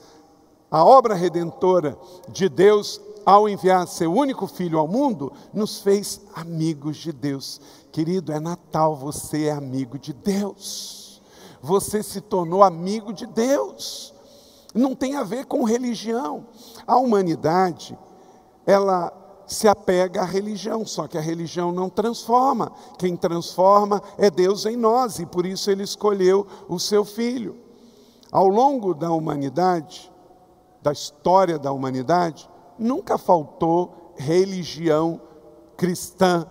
a 0.69 0.85
obra 0.85 1.13
redentora 1.13 1.97
de 2.29 2.47
Deus, 2.47 3.01
ao 3.25 3.49
enviar 3.49 3.85
seu 3.87 4.13
único 4.13 4.47
filho 4.47 4.79
ao 4.79 4.87
mundo, 4.87 5.33
nos 5.53 5.81
fez 5.81 6.21
amigos 6.33 6.95
de 6.95 7.11
Deus. 7.11 7.59
Querido, 7.91 8.31
é 8.31 8.39
Natal, 8.39 8.95
você 8.95 9.47
é 9.47 9.51
amigo 9.51 9.99
de 9.99 10.13
Deus. 10.13 11.21
Você 11.61 12.01
se 12.01 12.21
tornou 12.21 12.63
amigo 12.63 13.11
de 13.11 13.25
Deus. 13.25 14.13
Não 14.73 14.95
tem 14.95 15.15
a 15.15 15.23
ver 15.23 15.45
com 15.45 15.63
religião. 15.63 16.45
A 16.87 16.97
humanidade, 16.97 17.97
ela 18.65 19.11
se 19.45 19.67
apega 19.67 20.21
à 20.21 20.25
religião, 20.25 20.85
só 20.85 21.07
que 21.07 21.17
a 21.17 21.21
religião 21.21 21.71
não 21.71 21.89
transforma. 21.89 22.71
Quem 22.97 23.17
transforma 23.17 24.01
é 24.17 24.29
Deus 24.29 24.65
em 24.65 24.77
nós, 24.77 25.19
e 25.19 25.25
por 25.25 25.45
isso 25.45 25.69
ele 25.69 25.83
escolheu 25.83 26.47
o 26.69 26.79
seu 26.79 27.03
filho. 27.03 27.57
Ao 28.31 28.47
longo 28.47 28.93
da 28.93 29.11
humanidade, 29.11 30.09
da 30.81 30.93
história 30.93 31.59
da 31.59 31.71
humanidade, 31.71 32.49
nunca 32.79 33.17
faltou 33.17 34.13
religião 34.15 35.19
cristã. 35.75 36.45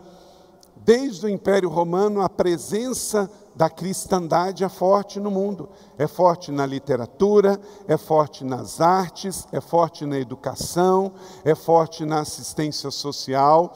Desde 0.77 1.25
o 1.25 1.29
Império 1.29 1.71
Romano, 1.71 2.21
a 2.21 2.29
presença 2.29 3.31
da 3.61 3.69
cristandade 3.69 4.65
é 4.65 4.71
forte 4.71 5.21
no 5.21 5.31
mundo. 5.31 5.69
É 5.99 6.07
forte 6.07 6.51
na 6.51 6.65
literatura, 6.65 7.61
é 7.87 7.99
forte 7.99 8.43
nas 8.43 8.81
artes, 8.81 9.47
é 9.53 9.61
forte 9.61 10.07
na 10.07 10.19
educação, 10.19 11.13
é 11.45 11.55
forte 11.55 12.07
na 12.07 12.21
assistência 12.21 12.91
social, 12.91 13.71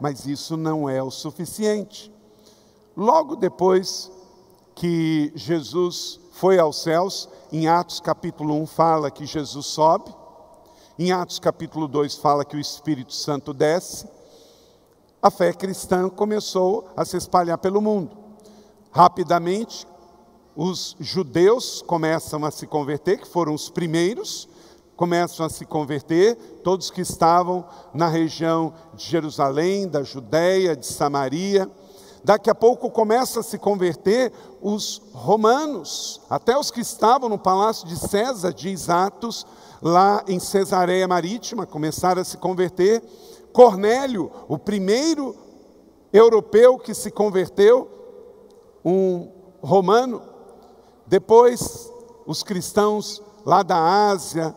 mas 0.00 0.26
isso 0.26 0.56
não 0.56 0.88
é 0.88 1.00
o 1.00 1.12
suficiente. 1.12 2.12
Logo 2.96 3.36
depois 3.36 4.10
que 4.74 5.30
Jesus 5.36 6.18
foi 6.32 6.58
aos 6.58 6.82
céus, 6.82 7.28
em 7.52 7.68
Atos 7.68 8.00
capítulo 8.00 8.52
1 8.54 8.66
fala 8.66 9.12
que 9.12 9.26
Jesus 9.26 9.66
sobe, 9.66 10.12
em 10.98 11.12
Atos 11.12 11.38
capítulo 11.38 11.86
2 11.86 12.16
fala 12.16 12.44
que 12.44 12.56
o 12.56 12.60
Espírito 12.60 13.14
Santo 13.14 13.54
desce. 13.54 14.08
A 15.22 15.30
fé 15.30 15.52
cristã 15.52 16.08
começou 16.08 16.88
a 16.96 17.04
se 17.04 17.16
espalhar 17.16 17.58
pelo 17.58 17.80
mundo. 17.80 18.19
Rapidamente, 18.92 19.86
os 20.56 20.96
judeus 20.98 21.80
começam 21.80 22.44
a 22.44 22.50
se 22.50 22.66
converter, 22.66 23.20
que 23.20 23.26
foram 23.26 23.54
os 23.54 23.70
primeiros, 23.70 24.48
começam 24.96 25.46
a 25.46 25.48
se 25.48 25.64
converter, 25.64 26.34
todos 26.64 26.90
que 26.90 27.00
estavam 27.00 27.64
na 27.94 28.08
região 28.08 28.74
de 28.92 29.04
Jerusalém, 29.04 29.88
da 29.88 30.02
Judéia, 30.02 30.74
de 30.74 30.86
Samaria. 30.86 31.70
Daqui 32.24 32.50
a 32.50 32.54
pouco 32.54 32.90
começa 32.90 33.40
a 33.40 33.42
se 33.44 33.58
converter 33.58 34.32
os 34.60 35.00
romanos, 35.12 36.20
até 36.28 36.58
os 36.58 36.70
que 36.70 36.80
estavam 36.80 37.28
no 37.28 37.38
palácio 37.38 37.86
de 37.86 37.96
César, 37.96 38.52
diz 38.52 38.90
Atos, 38.90 39.46
lá 39.80 40.22
em 40.26 40.38
Cesareia 40.40 41.06
Marítima, 41.06 41.64
começaram 41.64 42.20
a 42.20 42.24
se 42.24 42.36
converter. 42.36 43.02
Cornélio, 43.52 44.30
o 44.48 44.58
primeiro 44.58 45.34
europeu 46.12 46.76
que 46.76 46.92
se 46.92 47.10
converteu, 47.10 47.99
um 48.84 49.30
romano. 49.62 50.22
Depois, 51.06 51.90
os 52.26 52.42
cristãos 52.42 53.22
lá 53.44 53.62
da 53.62 54.08
Ásia, 54.08 54.54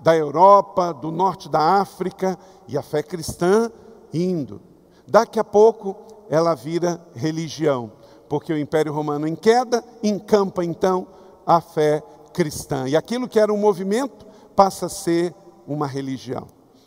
da 0.00 0.16
Europa, 0.16 0.92
do 0.92 1.10
norte 1.10 1.48
da 1.48 1.80
África, 1.80 2.38
e 2.68 2.76
a 2.76 2.82
fé 2.82 3.02
cristã 3.02 3.70
indo. 4.12 4.60
Daqui 5.06 5.38
a 5.38 5.44
pouco, 5.44 5.96
ela 6.28 6.54
vira 6.54 7.04
religião, 7.14 7.92
porque 8.28 8.52
o 8.52 8.58
Império 8.58 8.92
Romano 8.92 9.26
em 9.26 9.34
queda 9.34 9.84
encampa 10.02 10.64
então 10.64 11.06
a 11.46 11.60
fé 11.60 12.02
cristã. 12.32 12.88
E 12.88 12.96
aquilo 12.96 13.28
que 13.28 13.38
era 13.38 13.52
um 13.52 13.58
movimento 13.58 14.26
passa 14.56 14.86
a 14.86 14.90
ser 14.90 15.34
uma 15.66 15.86
religião. 15.86 16.46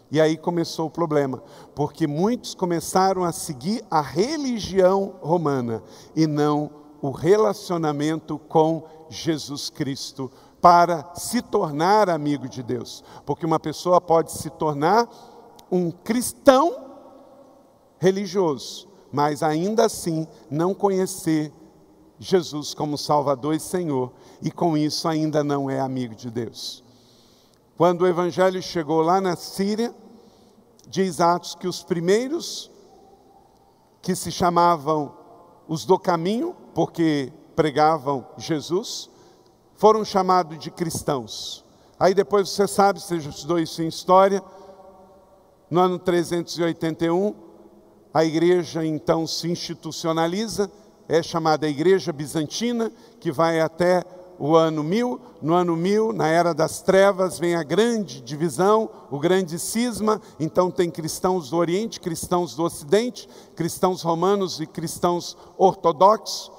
E 0.10 0.22
aí 0.22 0.38
começou 0.38 0.88
o 0.88 0.92
problema, 0.92 1.44
porque 1.76 2.08
muitos 2.08 2.56
começaram 2.56 3.24
a 3.24 3.32
seguir 3.32 3.84
a 3.92 4.02
religião 4.02 5.16
romana 5.22 5.84
e 6.16 6.26
não 6.26 6.72
o 7.02 7.12
relacionamento 7.12 8.40
com 8.40 8.86
Jesus 9.10 9.70
Cristo 9.70 10.32
para 10.62 11.12
se 11.16 11.42
tornar 11.42 12.10
amigo 12.10 12.48
de 12.48 12.64
Deus. 12.64 13.04
Porque 13.26 13.46
uma 13.46 13.60
pessoa 13.60 14.00
pode 14.00 14.32
se 14.32 14.50
tornar 14.50 15.08
um 15.72 15.92
cristão 15.92 16.88
religioso, 18.00 18.88
mas 19.12 19.44
ainda 19.44 19.86
assim 19.86 20.28
não 20.50 20.74
conhecer 20.74 21.52
Jesus 22.20 22.74
como 22.74 22.98
Salvador 22.98 23.54
e 23.54 23.60
Senhor, 23.60 24.12
e 24.42 24.50
com 24.50 24.78
isso 24.78 25.08
ainda 25.08 25.44
não 25.44 25.70
é 25.70 25.80
amigo 25.80 26.16
de 26.16 26.32
Deus. 26.32 26.84
Quando 27.78 28.02
o 28.02 28.08
evangelho 28.08 28.60
chegou 28.60 29.02
lá 29.02 29.22
na 29.22 29.36
Síria, 29.36 29.94
diz 30.88 31.22
Atos 31.22 31.54
que 31.54 31.68
os 31.68 31.84
primeiros 31.84 32.72
que 34.02 34.16
se 34.16 34.32
chamavam 34.32 35.16
os 35.68 35.86
do 35.86 36.00
caminho, 36.00 36.56
porque 36.74 37.32
pregavam 37.56 38.26
Jesus, 38.36 39.12
foram 39.76 40.04
chamados 40.04 40.58
de 40.58 40.72
cristãos. 40.72 41.64
Aí 42.00 42.16
depois 42.16 42.50
você 42.50 42.68
sabe, 42.68 43.00
você 43.00 43.20
já 43.20 43.30
estudou 43.30 43.60
isso 43.60 43.84
em 43.84 43.88
história, 43.88 44.42
no 45.70 45.80
ano 45.80 46.00
381, 46.00 47.36
a 48.12 48.26
igreja 48.26 48.84
então 48.84 49.28
se 49.28 49.48
institucionaliza, 49.48 50.72
é 51.08 51.22
chamada 51.22 51.70
Igreja 51.70 52.12
Bizantina, 52.12 52.92
que 53.20 53.32
vai 53.32 53.62
até 53.62 54.04
o 54.40 54.56
ano 54.56 54.84
1000. 54.84 55.20
No 55.42 55.54
ano 55.54 55.76
1000, 55.76 56.14
na 56.14 56.28
era 56.28 56.54
das 56.54 56.82
trevas, 56.82 57.38
vem 57.38 57.56
a 57.56 57.64
grande 57.64 58.22
divisão, 58.22 58.90
o 59.12 59.20
grande 59.20 59.60
cisma. 59.60 60.22
Então, 60.40 60.72
tem 60.72 60.90
cristãos 60.90 61.50
do 61.50 61.58
Oriente, 61.58 62.00
cristãos 62.00 62.56
do 62.56 62.64
Ocidente, 62.64 63.28
cristãos 63.56 64.02
romanos 64.02 64.60
e 64.60 64.66
cristãos 64.66 65.38
ortodoxos. 65.58 66.52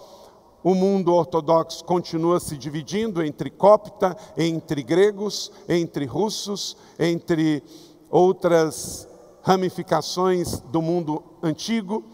O 0.63 0.75
mundo 0.75 1.15
ortodoxo 1.15 1.85
continua 1.85 2.41
se 2.41 2.57
dividindo 2.57 3.23
entre 3.23 3.49
copta, 3.51 4.17
entre 4.37 4.83
gregos, 4.83 5.51
entre 5.69 6.05
russos, 6.05 6.77
entre 6.99 7.63
outras 8.11 9.09
ramificações 9.43 10.61
do 10.61 10.83
mundo 10.83 11.23
antigo. 11.43 12.05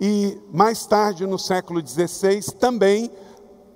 E 0.00 0.38
mais 0.50 0.86
tarde, 0.86 1.26
no 1.26 1.38
século 1.38 1.86
XVI, 1.86 2.40
também 2.58 3.10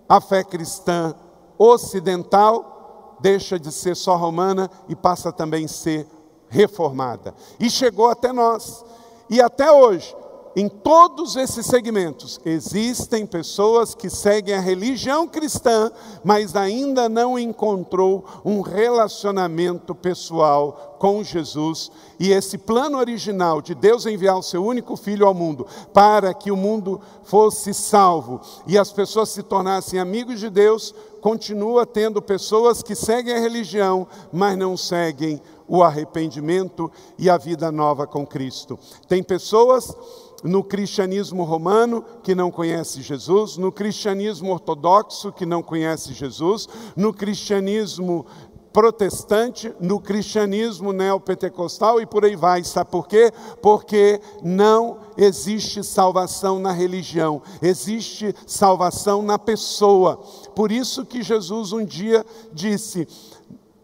a 0.08 0.20
fé 0.20 0.42
cristã 0.42 1.14
ocidental 1.58 3.16
deixa 3.20 3.58
de 3.58 3.72
ser 3.72 3.96
só 3.96 4.16
romana 4.16 4.70
e 4.88 4.94
passa 4.94 5.32
também 5.32 5.64
a 5.64 5.68
ser 5.68 6.06
reformada. 6.48 7.34
E 7.58 7.70
chegou 7.70 8.08
até 8.08 8.32
nós. 8.32 8.84
E 9.30 9.40
até 9.40 9.72
hoje, 9.72 10.14
em 10.56 10.68
todos 10.68 11.34
esses 11.34 11.66
segmentos, 11.66 12.40
existem 12.44 13.26
pessoas 13.26 13.92
que 13.92 14.08
seguem 14.08 14.54
a 14.54 14.60
religião 14.60 15.26
cristã, 15.26 15.90
mas 16.22 16.54
ainda 16.54 17.08
não 17.08 17.36
encontrou 17.36 18.24
um 18.44 18.60
relacionamento 18.60 19.96
pessoal 19.96 20.96
com 21.00 21.24
Jesus. 21.24 21.90
E 22.20 22.30
esse 22.30 22.56
plano 22.56 22.98
original 22.98 23.60
de 23.60 23.74
Deus 23.74 24.06
enviar 24.06 24.38
o 24.38 24.42
seu 24.42 24.64
único 24.64 24.96
filho 24.96 25.26
ao 25.26 25.34
mundo 25.34 25.66
para 25.92 26.32
que 26.32 26.52
o 26.52 26.56
mundo 26.56 27.00
fosse 27.24 27.74
salvo 27.74 28.40
e 28.64 28.78
as 28.78 28.92
pessoas 28.92 29.30
se 29.30 29.42
tornassem 29.42 29.98
amigos 29.98 30.38
de 30.38 30.48
Deus, 30.48 30.94
continua 31.24 31.86
tendo 31.86 32.20
pessoas 32.20 32.82
que 32.82 32.94
seguem 32.94 33.34
a 33.34 33.40
religião, 33.40 34.06
mas 34.30 34.58
não 34.58 34.76
seguem 34.76 35.40
o 35.66 35.82
arrependimento 35.82 36.92
e 37.18 37.30
a 37.30 37.38
vida 37.38 37.72
nova 37.72 38.06
com 38.06 38.26
Cristo. 38.26 38.78
Tem 39.08 39.22
pessoas 39.22 39.96
no 40.42 40.62
cristianismo 40.62 41.42
romano 41.42 42.04
que 42.22 42.34
não 42.34 42.50
conhece 42.50 43.00
Jesus, 43.00 43.56
no 43.56 43.72
cristianismo 43.72 44.52
ortodoxo 44.52 45.32
que 45.32 45.46
não 45.46 45.62
conhece 45.62 46.12
Jesus, 46.12 46.68
no 46.94 47.10
cristianismo 47.10 48.26
protestante, 48.74 49.72
no 49.78 50.00
cristianismo 50.00 50.92
neopentecostal 50.92 52.00
e 52.00 52.06
por 52.06 52.24
aí 52.24 52.34
vai. 52.34 52.64
Sabe 52.64 52.90
por 52.90 53.06
quê? 53.06 53.32
Porque 53.62 54.20
não 54.42 54.98
existe 55.16 55.84
salvação 55.84 56.58
na 56.58 56.72
religião, 56.72 57.40
existe 57.62 58.34
salvação 58.44 59.22
na 59.22 59.38
pessoa. 59.38 60.16
Por 60.56 60.72
isso 60.72 61.06
que 61.06 61.22
Jesus 61.22 61.72
um 61.72 61.84
dia 61.84 62.26
disse: 62.52 63.06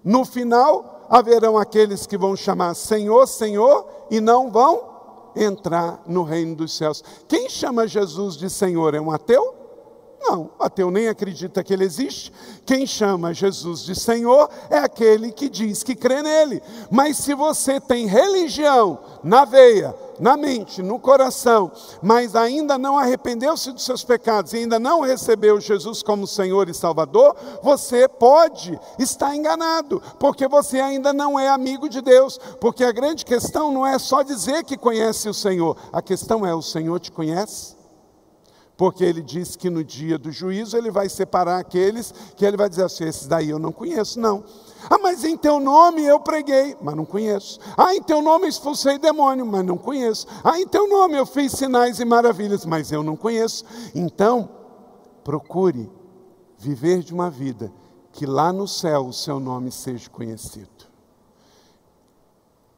no 0.04 0.24
final 0.24 1.06
haverão 1.08 1.56
aqueles 1.56 2.04
que 2.04 2.18
vão 2.18 2.34
chamar 2.34 2.74
Senhor, 2.74 3.28
Senhor 3.28 3.86
e 4.10 4.20
não 4.20 4.50
vão 4.50 4.90
entrar 5.36 6.02
no 6.04 6.24
reino 6.24 6.56
dos 6.56 6.76
céus. 6.76 7.04
Quem 7.28 7.48
chama 7.48 7.86
Jesus 7.86 8.36
de 8.36 8.50
Senhor 8.50 8.96
é 8.96 9.00
um 9.00 9.12
ateu? 9.12 9.59
Não, 10.20 10.50
ateu 10.60 10.90
nem 10.90 11.08
acredita 11.08 11.64
que 11.64 11.72
ele 11.72 11.84
existe. 11.84 12.30
Quem 12.66 12.86
chama 12.86 13.32
Jesus 13.32 13.82
de 13.82 13.98
Senhor 13.98 14.50
é 14.68 14.76
aquele 14.76 15.32
que 15.32 15.48
diz 15.48 15.82
que 15.82 15.96
crê 15.96 16.20
nele. 16.20 16.62
Mas 16.90 17.16
se 17.16 17.34
você 17.34 17.80
tem 17.80 18.06
religião 18.06 18.98
na 19.24 19.46
veia, 19.46 19.94
na 20.20 20.36
mente, 20.36 20.82
no 20.82 20.98
coração, 20.98 21.72
mas 22.02 22.36
ainda 22.36 22.76
não 22.76 22.98
arrependeu-se 22.98 23.72
dos 23.72 23.82
seus 23.82 24.04
pecados 24.04 24.52
e 24.52 24.58
ainda 24.58 24.78
não 24.78 25.00
recebeu 25.00 25.58
Jesus 25.58 26.02
como 26.02 26.26
Senhor 26.26 26.68
e 26.68 26.74
Salvador, 26.74 27.34
você 27.62 28.06
pode 28.06 28.78
estar 28.98 29.34
enganado, 29.34 30.02
porque 30.18 30.46
você 30.46 30.80
ainda 30.80 31.14
não 31.14 31.40
é 31.40 31.48
amigo 31.48 31.88
de 31.88 32.02
Deus. 32.02 32.38
Porque 32.60 32.84
a 32.84 32.92
grande 32.92 33.24
questão 33.24 33.72
não 33.72 33.86
é 33.86 33.98
só 33.98 34.22
dizer 34.22 34.64
que 34.64 34.76
conhece 34.76 35.30
o 35.30 35.34
Senhor, 35.34 35.76
a 35.90 36.02
questão 36.02 36.44
é: 36.44 36.54
o 36.54 36.60
Senhor 36.60 37.00
te 37.00 37.10
conhece? 37.10 37.79
Porque 38.80 39.04
ele 39.04 39.20
diz 39.20 39.56
que 39.56 39.68
no 39.68 39.84
dia 39.84 40.16
do 40.16 40.32
juízo 40.32 40.74
ele 40.74 40.90
vai 40.90 41.06
separar 41.06 41.58
aqueles 41.58 42.14
que 42.34 42.46
ele 42.46 42.56
vai 42.56 42.66
dizer 42.66 42.84
assim: 42.84 43.04
esses 43.04 43.26
daí 43.26 43.50
eu 43.50 43.58
não 43.58 43.72
conheço, 43.72 44.18
não. 44.18 44.42
Ah, 44.88 44.96
mas 44.96 45.22
em 45.22 45.36
teu 45.36 45.60
nome 45.60 46.02
eu 46.02 46.18
preguei, 46.18 46.74
mas 46.80 46.96
não 46.96 47.04
conheço. 47.04 47.60
Ah, 47.76 47.94
em 47.94 48.02
teu 48.02 48.22
nome 48.22 48.48
expulsei 48.48 48.98
demônio, 48.98 49.44
mas 49.44 49.66
não 49.66 49.76
conheço. 49.76 50.26
Ah, 50.42 50.58
em 50.58 50.66
teu 50.66 50.88
nome 50.88 51.14
eu 51.14 51.26
fiz 51.26 51.52
sinais 51.52 52.00
e 52.00 52.06
maravilhas, 52.06 52.64
mas 52.64 52.90
eu 52.90 53.02
não 53.02 53.16
conheço. 53.16 53.66
Então, 53.94 54.48
procure 55.22 55.92
viver 56.56 57.02
de 57.02 57.12
uma 57.12 57.28
vida 57.28 57.70
que 58.12 58.24
lá 58.24 58.50
no 58.50 58.66
céu 58.66 59.08
o 59.08 59.12
seu 59.12 59.38
nome 59.38 59.70
seja 59.70 60.08
conhecido. 60.08 60.88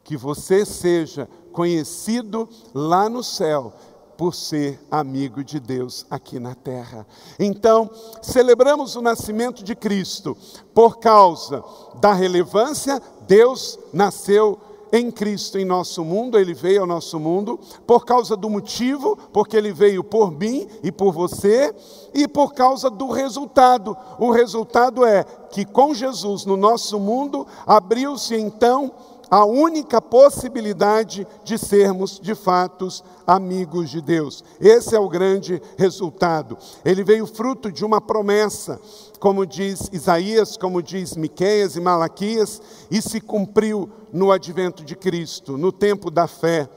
Que 0.03 0.17
você 0.17 0.67
seja 0.67 1.29
conhecido 1.53 2.49
lá 2.75 3.09
no 3.09 3.23
céu 3.23 3.73
por 4.17 4.35
ser 4.35 4.81
amigo 4.91 5.43
de 5.43 5.59
Deus 5.59 6.07
aqui 6.11 6.39
na 6.39 6.55
terra. 6.55 7.07
Então, 7.39 7.91
celebramos 8.21 8.97
o 8.97 9.03
nascimento 9.03 9.63
de 9.65 9.75
Cristo 9.75 10.37
por 10.75 10.99
causa 10.99 11.63
da 12.01 12.13
relevância, 12.13 13.01
Deus 13.27 13.79
nasceu 13.93 14.59
em 14.93 15.11
Cristo 15.11 15.59
em 15.59 15.65
nosso 15.65 16.05
mundo, 16.05 16.39
ele 16.39 16.53
veio 16.53 16.83
ao 16.83 16.87
nosso 16.87 17.19
mundo, 17.19 17.59
por 17.87 18.05
causa 18.05 18.37
do 18.37 18.51
motivo, 18.51 19.17
porque 19.33 19.57
ele 19.57 19.73
veio 19.73 20.05
por 20.05 20.31
mim 20.31 20.69
e 20.83 20.93
por 20.93 21.13
você, 21.13 21.75
e 22.13 22.29
por 22.29 22.53
causa 22.53 22.91
do 22.91 23.11
resultado. 23.11 23.97
O 24.19 24.31
resultado 24.31 25.03
é 25.03 25.25
que 25.51 25.65
com 25.65 25.95
Jesus 25.95 26.45
no 26.45 26.59
nosso 26.59 27.01
mundo 27.01 27.47
abriu-se 27.67 28.37
então 28.37 28.93
a 29.33 29.47
única 29.47 29.99
possibilidade 29.99 31.27
de 31.43 31.57
sermos 31.57 32.21
de 32.21 32.35
fato 32.35 32.87
amigos 33.27 33.89
de 33.89 34.03
Deus. 34.03 34.45
Esse 34.61 34.95
é 34.95 35.01
o 35.01 35.09
grande 35.09 35.59
resultado. 35.79 36.59
Ele 36.85 37.03
veio 37.03 37.27
fruto 37.27 37.73
de 37.73 37.83
uma 37.83 37.99
promessa, 37.99 38.79
como 39.19 39.47
diz 39.47 39.89
Isaías, 39.91 40.59
como 40.59 40.83
diz 40.83 41.17
Miqueias 41.17 41.77
e 41.77 41.81
Malaquias, 41.81 42.61
e 42.91 43.01
se 43.01 43.23
cumpriu 43.23 43.89
no 44.13 44.31
advento 44.31 44.85
de 44.85 44.95
Cristo, 44.95 45.57
no 45.57 45.73
tempo 45.73 46.11
da 46.11 46.27
fé. 46.27 46.69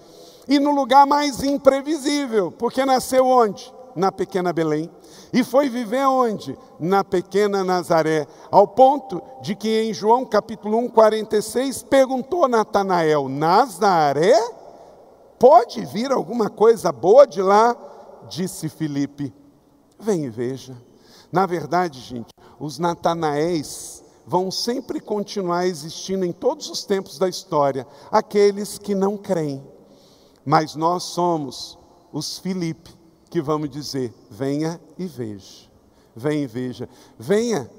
E 0.48 0.58
no 0.58 0.72
lugar 0.74 1.06
mais 1.06 1.44
imprevisível, 1.44 2.54
porque 2.54 2.86
nasceu 2.86 3.28
onde? 3.28 3.75
Na 3.96 4.12
pequena 4.12 4.52
Belém. 4.52 4.92
E 5.32 5.44
foi 5.44 5.70
viver 5.70 6.06
onde? 6.06 6.58
Na 6.80 7.04
pequena 7.04 7.64
Nazaré, 7.64 8.28
ao 8.52 8.68
ponto 8.68 9.22
de 9.42 9.56
que 9.56 9.84
em 9.84 9.94
João 9.94 10.26
capítulo 10.26 10.78
1, 10.78 10.90
46, 10.90 11.84
perguntou 11.84 12.48
Natanael: 12.48 13.30
Nazaré? 13.30 14.36
Pode 15.40 15.86
vir 15.86 16.12
alguma 16.12 16.50
coisa 16.50 16.92
boa 16.92 17.26
de 17.26 17.42
lá? 17.42 17.76
Disse 18.30 18.70
Filipe: 18.70 19.34
Vem 20.00 20.26
e 20.26 20.30
veja. 20.30 20.76
Na 21.32 21.46
verdade, 21.46 22.00
gente, 22.00 22.30
os 22.60 22.80
Natanaéis 22.80 24.04
vão 24.26 24.50
sempre 24.50 25.00
continuar 25.00 25.68
existindo 25.68 26.26
em 26.26 26.32
todos 26.32 26.70
os 26.70 26.84
tempos 26.84 27.20
da 27.20 27.30
história, 27.30 27.86
aqueles 28.12 28.78
que 28.78 28.96
não 28.96 29.18
creem. 29.18 29.64
Mas 30.44 30.76
nós 30.76 31.04
somos 31.04 31.78
os 32.12 32.40
Filipe, 32.40 32.98
que 33.36 33.42
vamos 33.42 33.70
dizer: 33.70 34.14
venha 34.32 34.80
e 34.98 35.06
veja. 35.06 35.70
Venha 36.16 36.44
e 36.44 36.48
veja. 36.48 36.88
Venha 37.20 37.70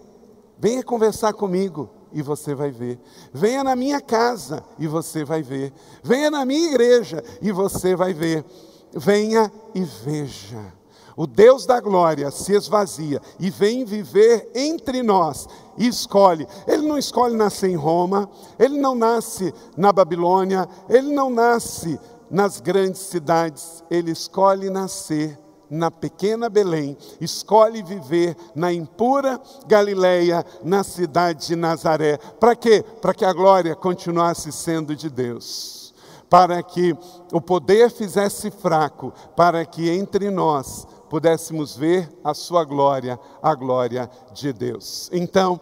Venha 0.59 0.83
conversar 0.83 1.35
comigo 1.35 1.91
e 2.13 2.23
você 2.23 2.55
vai 2.55 2.71
ver. 2.71 2.99
Venha 3.31 3.63
na 3.63 3.77
minha 3.77 4.01
casa 4.01 4.65
e 4.79 4.87
você 4.87 5.23
vai 5.23 5.43
ver. 5.43 5.71
Venha 6.03 6.31
na 6.31 6.47
minha 6.47 6.71
igreja 6.71 7.23
e 7.43 7.53
você 7.53 7.95
vai 7.95 8.15
ver. 8.15 8.43
Venha 8.91 9.53
e 9.75 9.85
veja. 9.85 10.73
O 11.15 11.27
Deus 11.27 11.67
da 11.67 11.79
glória 11.79 12.31
se 12.31 12.55
esvazia 12.55 13.21
e 13.39 13.51
vem 13.51 13.85
viver 13.85 14.51
entre 14.55 15.03
nós 15.03 15.47
e 15.77 15.87
escolhe. 15.87 16.47
Ele 16.67 16.87
não 16.89 16.97
escolhe 16.97 17.37
nascer 17.37 17.69
em 17.69 17.77
Roma, 17.77 18.29
ele 18.59 18.79
não 18.79 18.95
nasce 18.95 19.53
na 19.77 19.93
Babilônia, 19.93 20.67
ele 20.89 21.13
não 21.13 21.29
nasce 21.29 22.01
nas 22.31 22.61
grandes 22.61 23.03
cidades, 23.03 23.85
ele 23.91 24.11
escolhe 24.11 24.71
nascer 24.71 25.39
na 25.71 25.91
pequena 25.91 26.49
Belém, 26.49 26.97
escolhe 27.21 27.83
viver 27.83 28.37
na 28.55 28.73
impura 28.73 29.41
Galileia, 29.67 30.45
na 30.63 30.85
cidade 30.85 31.49
de 31.49 31.57
Nazaré. 31.57 32.19
Para 32.39 32.55
quê? 32.55 32.85
Para 33.01 33.15
que 33.15 33.25
a 33.25 33.33
glória 33.33 33.75
continuasse 33.75 34.53
sendo 34.53 34.95
de 34.95 35.11
Deus. 35.11 35.95
Para 36.29 36.63
que 36.63 36.97
o 37.33 37.41
poder 37.41 37.91
fizesse 37.91 38.51
fraco, 38.51 39.13
para 39.37 39.65
que 39.65 39.89
entre 39.89 40.31
nós 40.31 40.87
pudéssemos 41.09 41.77
ver 41.77 42.09
a 42.25 42.35
sua 42.35 42.65
glória, 42.65 43.19
a 43.41 43.55
glória 43.55 44.11
de 44.33 44.53
Deus. 44.53 45.09
Então, 45.13 45.61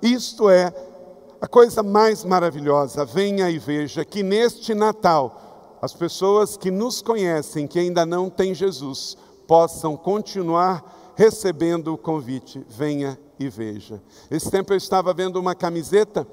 isto 0.00 0.48
é 0.48 0.72
a 1.40 1.48
coisa 1.48 1.82
mais 1.82 2.24
maravilhosa. 2.24 3.04
Venha 3.04 3.50
e 3.50 3.58
veja 3.58 4.04
que 4.04 4.22
neste 4.22 4.74
Natal, 4.74 5.76
as 5.82 5.92
pessoas 5.92 6.56
que 6.56 6.70
nos 6.70 7.02
conhecem, 7.02 7.66
que 7.66 7.78
ainda 7.78 8.06
não 8.06 8.30
têm 8.30 8.54
Jesus, 8.54 9.18
possam 9.46 9.96
continuar 9.96 11.12
recebendo 11.16 11.92
o 11.92 11.98
convite. 11.98 12.64
Venha 12.68 13.18
e 13.38 13.48
veja. 13.48 14.02
Esse 14.30 14.50
tempo 14.50 14.72
eu 14.72 14.76
estava 14.76 15.12
vendo 15.12 15.36
uma 15.36 15.54
camiseta. 15.54 16.26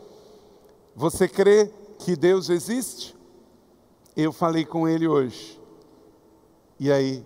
Você 0.95 1.27
crê 1.27 1.71
que 1.99 2.15
Deus 2.15 2.49
existe? 2.49 3.15
Eu 4.15 4.31
falei 4.31 4.65
com 4.65 4.87
ele 4.87 5.07
hoje. 5.07 5.59
E 6.79 6.91
aí 6.91 7.25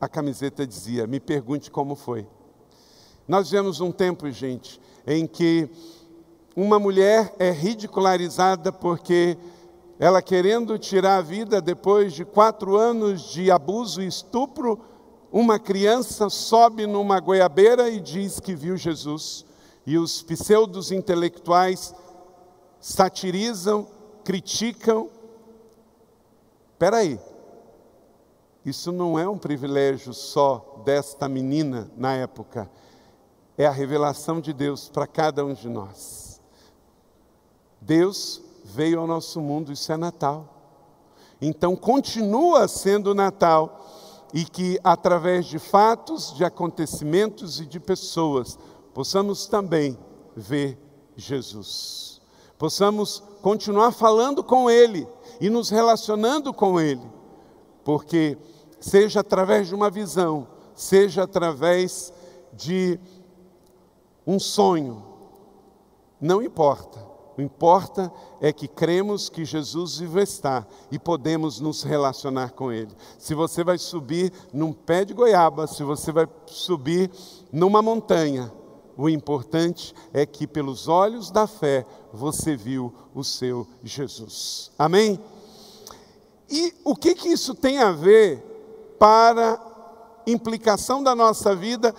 a 0.00 0.08
camiseta 0.08 0.66
dizia: 0.66 1.06
Me 1.06 1.20
pergunte 1.20 1.70
como 1.70 1.94
foi. 1.94 2.26
Nós 3.28 3.50
vivemos 3.50 3.80
um 3.80 3.90
tempo, 3.90 4.30
gente, 4.30 4.80
em 5.06 5.26
que 5.26 5.68
uma 6.54 6.78
mulher 6.78 7.34
é 7.38 7.50
ridicularizada 7.50 8.72
porque 8.72 9.36
ela 9.98 10.22
querendo 10.22 10.78
tirar 10.78 11.16
a 11.16 11.22
vida 11.22 11.60
depois 11.60 12.12
de 12.12 12.24
quatro 12.24 12.76
anos 12.76 13.22
de 13.30 13.50
abuso 13.50 14.02
e 14.02 14.06
estupro, 14.06 14.80
uma 15.36 15.58
criança 15.58 16.30
sobe 16.30 16.86
numa 16.86 17.20
goiabeira 17.20 17.90
e 17.90 18.00
diz 18.00 18.40
que 18.40 18.54
viu 18.54 18.74
Jesus. 18.74 19.44
E 19.84 19.98
os 19.98 20.22
pseudos 20.22 20.90
intelectuais 20.90 21.94
satirizam, 22.80 23.86
criticam. 24.24 25.10
Espera 26.72 26.96
aí, 26.96 27.20
isso 28.64 28.90
não 28.90 29.18
é 29.18 29.28
um 29.28 29.36
privilégio 29.36 30.14
só 30.14 30.80
desta 30.86 31.28
menina 31.28 31.90
na 31.98 32.14
época, 32.14 32.70
é 33.58 33.66
a 33.66 33.70
revelação 33.70 34.40
de 34.40 34.54
Deus 34.54 34.88
para 34.88 35.06
cada 35.06 35.44
um 35.44 35.52
de 35.52 35.68
nós. 35.68 36.40
Deus 37.78 38.40
veio 38.64 39.00
ao 39.00 39.06
nosso 39.06 39.38
mundo, 39.42 39.70
isso 39.70 39.92
é 39.92 39.98
Natal. 39.98 40.48
Então 41.42 41.76
continua 41.76 42.66
sendo 42.68 43.14
Natal 43.14 43.85
e 44.32 44.44
que 44.44 44.78
através 44.82 45.46
de 45.46 45.58
fatos, 45.58 46.34
de 46.34 46.44
acontecimentos 46.44 47.60
e 47.60 47.66
de 47.66 47.80
pessoas 47.80 48.58
possamos 48.92 49.46
também 49.46 49.98
ver 50.34 50.78
Jesus. 51.16 52.20
Possamos 52.58 53.22
continuar 53.42 53.92
falando 53.92 54.42
com 54.42 54.70
Ele 54.70 55.06
e 55.40 55.50
nos 55.50 55.68
relacionando 55.68 56.52
com 56.52 56.80
Ele, 56.80 57.06
porque 57.84 58.38
seja 58.80 59.20
através 59.20 59.68
de 59.68 59.74
uma 59.74 59.90
visão, 59.90 60.48
seja 60.74 61.24
através 61.24 62.12
de 62.52 62.98
um 64.26 64.38
sonho, 64.38 65.04
não 66.20 66.42
importa. 66.42 67.15
O 67.36 67.42
importa 67.42 68.10
é 68.40 68.52
que 68.52 68.66
cremos 68.66 69.28
que 69.28 69.44
Jesus 69.44 70.00
está 70.00 70.66
e 70.90 70.98
podemos 70.98 71.60
nos 71.60 71.82
relacionar 71.82 72.52
com 72.52 72.72
Ele. 72.72 72.90
Se 73.18 73.34
você 73.34 73.62
vai 73.62 73.76
subir 73.76 74.32
num 74.52 74.72
pé 74.72 75.04
de 75.04 75.12
goiaba, 75.12 75.66
se 75.66 75.82
você 75.82 76.10
vai 76.10 76.26
subir 76.46 77.10
numa 77.52 77.82
montanha, 77.82 78.50
o 78.96 79.08
importante 79.08 79.94
é 80.14 80.24
que 80.24 80.46
pelos 80.46 80.88
olhos 80.88 81.30
da 81.30 81.46
fé 81.46 81.84
você 82.12 82.56
viu 82.56 82.92
o 83.14 83.22
seu 83.22 83.66
Jesus. 83.84 84.70
Amém? 84.78 85.20
E 86.48 86.72
o 86.84 86.96
que, 86.96 87.14
que 87.14 87.28
isso 87.28 87.54
tem 87.54 87.78
a 87.78 87.92
ver 87.92 88.42
para 88.98 89.60
implicação 90.26 91.02
da 91.02 91.14
nossa 91.14 91.54
vida 91.54 91.94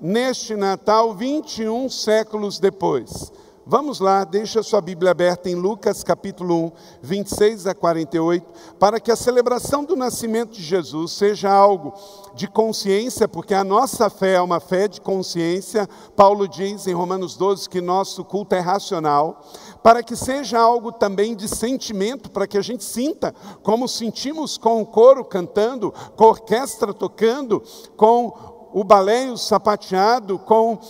neste 0.00 0.54
Natal, 0.56 1.14
21 1.14 1.88
séculos 1.88 2.58
depois. 2.58 3.32
Vamos 3.64 4.00
lá, 4.00 4.24
deixa 4.24 4.58
a 4.58 4.62
sua 4.62 4.80
Bíblia 4.80 5.12
aberta 5.12 5.48
em 5.48 5.54
Lucas 5.54 6.02
capítulo 6.02 6.66
1, 6.66 6.72
26 7.00 7.66
a 7.68 7.74
48, 7.74 8.44
para 8.76 8.98
que 8.98 9.08
a 9.08 9.14
celebração 9.14 9.84
do 9.84 9.94
nascimento 9.94 10.50
de 10.50 10.62
Jesus 10.62 11.12
seja 11.12 11.48
algo 11.48 11.94
de 12.34 12.48
consciência, 12.48 13.28
porque 13.28 13.54
a 13.54 13.62
nossa 13.62 14.10
fé 14.10 14.32
é 14.34 14.40
uma 14.40 14.58
fé 14.58 14.88
de 14.88 15.00
consciência. 15.00 15.88
Paulo 16.16 16.48
diz 16.48 16.88
em 16.88 16.92
Romanos 16.92 17.36
12 17.36 17.68
que 17.68 17.80
nosso 17.80 18.24
culto 18.24 18.56
é 18.56 18.58
racional, 18.58 19.40
para 19.80 20.02
que 20.02 20.16
seja 20.16 20.58
algo 20.58 20.90
também 20.90 21.36
de 21.36 21.46
sentimento, 21.46 22.32
para 22.32 22.48
que 22.48 22.58
a 22.58 22.62
gente 22.62 22.82
sinta 22.82 23.32
como 23.62 23.86
sentimos 23.86 24.58
com 24.58 24.82
o 24.82 24.86
coro 24.86 25.24
cantando, 25.24 25.94
com 26.16 26.24
a 26.24 26.30
orquestra 26.30 26.92
tocando, 26.92 27.62
com 27.96 28.70
o 28.72 28.82
balé 28.82 29.36
sapateado, 29.36 30.36
com 30.40 30.80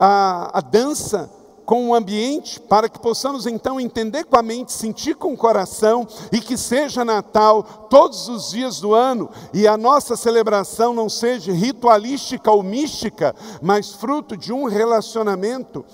a, 0.00 0.58
a 0.58 0.60
dança 0.62 1.43
com 1.64 1.88
o 1.88 1.94
ambiente, 1.94 2.60
para 2.60 2.88
que 2.88 2.98
possamos 2.98 3.46
então 3.46 3.80
entender 3.80 4.24
com 4.24 4.36
a 4.36 4.42
mente, 4.42 4.72
sentir 4.72 5.14
com 5.16 5.32
o 5.32 5.36
coração 5.36 6.06
e 6.30 6.40
que 6.40 6.56
seja 6.56 7.04
Natal 7.04 7.62
todos 7.88 8.28
os 8.28 8.50
dias 8.50 8.80
do 8.80 8.94
ano 8.94 9.30
e 9.52 9.66
a 9.66 9.76
nossa 9.76 10.16
celebração 10.16 10.92
não 10.92 11.08
seja 11.08 11.52
ritualística 11.52 12.50
ou 12.50 12.62
mística, 12.62 13.34
mas 13.62 13.92
fruto 13.92 14.36
de 14.36 14.52
um 14.52 14.64
relacionamento. 14.64 15.84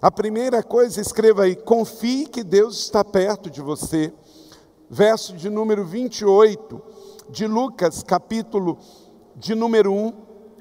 A 0.00 0.10
primeira 0.10 0.62
coisa, 0.62 1.00
escreva 1.00 1.42
aí: 1.42 1.56
confie 1.56 2.26
que 2.26 2.42
Deus 2.42 2.78
está 2.78 3.04
perto 3.04 3.50
de 3.50 3.60
você. 3.60 4.12
Verso 4.88 5.34
de 5.34 5.48
número 5.48 5.84
28 5.84 6.82
de 7.28 7.46
Lucas, 7.46 8.02
capítulo 8.02 8.78
de 9.36 9.54
número 9.54 9.92
1, 9.92 10.12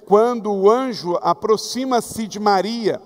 quando 0.06 0.52
o 0.52 0.70
anjo 0.70 1.18
aproxima-se 1.22 2.28
de 2.28 2.40
Maria 2.40 3.02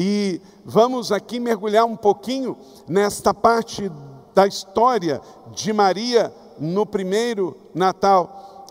e 0.00 0.40
vamos 0.64 1.10
aqui 1.10 1.40
mergulhar 1.40 1.84
um 1.84 1.96
pouquinho 1.96 2.56
nesta 2.86 3.34
parte 3.34 3.90
da 4.32 4.46
história 4.46 5.20
de 5.50 5.72
Maria 5.72 6.32
no 6.56 6.86
primeiro 6.86 7.56
Natal. 7.74 8.64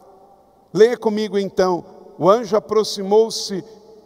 Leia 0.73 0.95
comigo 0.95 1.37
então. 1.37 1.83
O 2.17 2.29
anjo 2.29 2.55
aproximou-se 2.55 3.61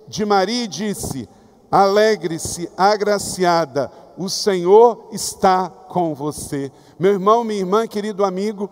de 0.07 0.25
Maria 0.25 0.63
e 0.63 0.67
disse: 0.67 1.29
Alegre-se, 1.69 2.67
agraciada, 2.75 3.91
o 4.17 4.27
Senhor 4.27 5.09
está 5.11 5.69
com 5.69 6.15
você. 6.15 6.71
Meu 6.97 7.11
irmão, 7.11 7.43
minha 7.43 7.59
irmã, 7.59 7.85
querido 7.85 8.25
amigo, 8.25 8.67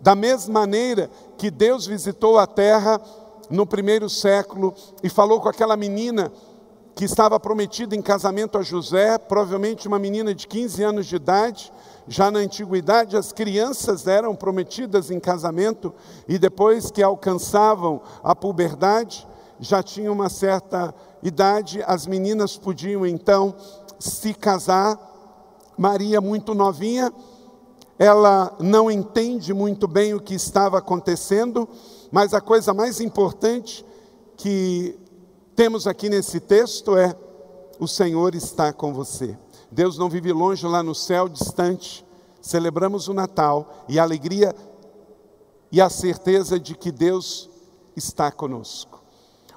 da 0.00 0.16
mesma 0.16 0.58
maneira 0.58 1.08
que 1.38 1.52
Deus 1.52 1.86
visitou 1.86 2.36
a 2.36 2.48
terra 2.48 3.00
no 3.48 3.64
primeiro 3.64 4.10
século 4.10 4.74
e 5.04 5.08
falou 5.08 5.40
com 5.40 5.48
aquela 5.48 5.76
menina 5.76 6.32
que 6.94 7.04
estava 7.04 7.40
prometida 7.40 7.96
em 7.96 8.02
casamento 8.02 8.58
a 8.58 8.62
José, 8.62 9.16
provavelmente 9.18 9.88
uma 9.88 9.98
menina 9.98 10.34
de 10.34 10.46
15 10.46 10.82
anos 10.82 11.06
de 11.06 11.16
idade. 11.16 11.72
Já 12.06 12.30
na 12.30 12.40
antiguidade, 12.40 13.16
as 13.16 13.32
crianças 13.32 14.06
eram 14.06 14.34
prometidas 14.34 15.10
em 15.10 15.18
casamento 15.18 15.94
e 16.28 16.38
depois 16.38 16.90
que 16.90 17.02
alcançavam 17.02 18.02
a 18.22 18.34
puberdade, 18.34 19.26
já 19.58 19.82
tinham 19.82 20.12
uma 20.12 20.28
certa 20.28 20.94
idade, 21.22 21.82
as 21.86 22.06
meninas 22.06 22.58
podiam 22.58 23.06
então 23.06 23.54
se 23.98 24.34
casar. 24.34 24.98
Maria, 25.78 26.20
muito 26.20 26.54
novinha, 26.54 27.12
ela 27.98 28.54
não 28.58 28.90
entende 28.90 29.54
muito 29.54 29.86
bem 29.86 30.12
o 30.12 30.20
que 30.20 30.34
estava 30.34 30.78
acontecendo, 30.78 31.68
mas 32.10 32.34
a 32.34 32.40
coisa 32.40 32.74
mais 32.74 33.00
importante 33.00 33.86
que 34.36 34.98
temos 35.54 35.86
aqui 35.86 36.08
nesse 36.08 36.40
texto 36.40 36.96
é: 36.96 37.14
o 37.78 37.86
Senhor 37.86 38.34
está 38.34 38.72
com 38.72 38.92
você. 38.92 39.36
Deus 39.70 39.96
não 39.98 40.08
vive 40.08 40.32
longe 40.32 40.66
lá 40.66 40.82
no 40.82 40.94
céu, 40.94 41.28
distante. 41.28 42.04
Celebramos 42.40 43.08
o 43.08 43.14
Natal 43.14 43.84
e 43.88 43.98
a 43.98 44.02
alegria 44.02 44.54
e 45.70 45.80
a 45.80 45.88
certeza 45.88 46.58
de 46.58 46.74
que 46.74 46.92
Deus 46.92 47.48
está 47.96 48.30
conosco. 48.30 49.00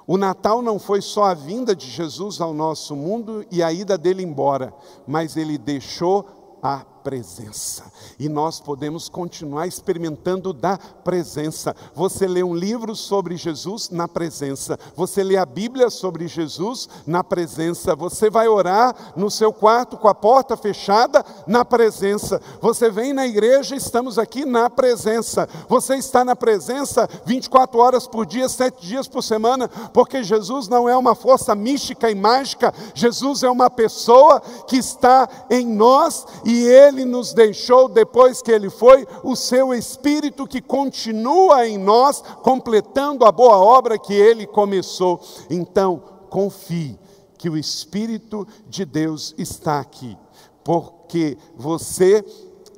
O 0.06 0.16
Natal 0.16 0.62
não 0.62 0.78
foi 0.78 1.02
só 1.02 1.24
a 1.24 1.34
vinda 1.34 1.74
de 1.74 1.90
Jesus 1.90 2.40
ao 2.40 2.54
nosso 2.54 2.94
mundo 2.94 3.44
e 3.50 3.62
a 3.62 3.72
ida 3.72 3.98
dele 3.98 4.22
embora, 4.22 4.72
mas 5.06 5.36
ele 5.36 5.58
deixou 5.58 6.58
a 6.62 6.84
presença. 7.06 7.84
E 8.18 8.28
nós 8.28 8.58
podemos 8.58 9.08
continuar 9.08 9.68
experimentando 9.68 10.52
da 10.52 10.76
presença. 10.76 11.72
Você 11.94 12.26
lê 12.26 12.42
um 12.42 12.52
livro 12.52 12.96
sobre 12.96 13.36
Jesus 13.36 13.90
na 13.90 14.08
presença. 14.08 14.76
Você 14.96 15.22
lê 15.22 15.36
a 15.36 15.46
Bíblia 15.46 15.88
sobre 15.88 16.26
Jesus 16.26 16.88
na 17.06 17.22
presença. 17.22 17.94
Você 17.94 18.28
vai 18.28 18.48
orar 18.48 19.12
no 19.14 19.30
seu 19.30 19.52
quarto 19.52 19.96
com 19.96 20.08
a 20.08 20.14
porta 20.16 20.56
fechada 20.56 21.24
na 21.46 21.64
presença. 21.64 22.42
Você 22.60 22.90
vem 22.90 23.12
na 23.12 23.24
igreja, 23.24 23.76
estamos 23.76 24.18
aqui 24.18 24.44
na 24.44 24.68
presença. 24.68 25.48
Você 25.68 25.94
está 25.94 26.24
na 26.24 26.34
presença 26.34 27.08
24 27.24 27.78
horas 27.78 28.08
por 28.08 28.26
dia, 28.26 28.48
7 28.48 28.84
dias 28.84 29.06
por 29.06 29.22
semana, 29.22 29.68
porque 29.92 30.24
Jesus 30.24 30.66
não 30.66 30.88
é 30.88 30.96
uma 30.96 31.14
força 31.14 31.54
mística 31.54 32.10
e 32.10 32.16
mágica. 32.16 32.74
Jesus 32.96 33.44
é 33.44 33.48
uma 33.48 33.70
pessoa 33.70 34.40
que 34.66 34.76
está 34.76 35.28
em 35.48 35.64
nós 35.64 36.26
e 36.44 36.66
ele 36.66 36.95
ele 36.96 37.04
nos 37.04 37.34
deixou 37.34 37.88
depois 37.88 38.40
que 38.40 38.50
ele 38.50 38.70
foi, 38.70 39.06
o 39.22 39.36
seu 39.36 39.74
Espírito 39.74 40.46
que 40.46 40.62
continua 40.62 41.66
em 41.66 41.76
nós, 41.76 42.22
completando 42.42 43.24
a 43.24 43.30
boa 43.30 43.58
obra 43.58 43.98
que 43.98 44.14
ele 44.14 44.46
começou. 44.46 45.20
Então, 45.50 46.02
confie 46.30 46.98
que 47.36 47.50
o 47.50 47.56
Espírito 47.56 48.46
de 48.66 48.84
Deus 48.84 49.34
está 49.36 49.78
aqui, 49.78 50.16
porque 50.64 51.36
você, 51.54 52.24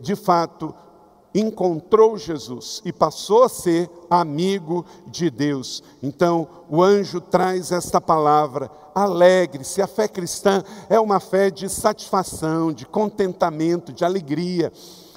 de 0.01 0.17
fato, 0.17 0.75
encontrou 1.35 2.17
Jesus 2.17 2.81
e 2.85 2.93
passou 2.93 3.45
a 3.45 3.49
ser 3.49 3.91
amigo 4.09 4.85
de 5.07 5.31
Deus. 5.31 5.83
Então, 6.03 6.49
o 6.69 6.83
anjo 6.83 7.21
traz 7.21 7.73
esta 7.73 8.01
palavra: 8.01 8.71
alegre-se. 8.95 9.83
A 9.83 9.87
fé 9.87 10.09
cristã 10.09 10.63
é 10.89 10.99
uma 10.99 11.21
fé 11.21 11.51
de 11.51 11.69
satisfação, 11.69 12.73
de 12.73 12.87
contentamento, 12.87 13.93
de 13.93 14.05
alegria. 14.05 14.73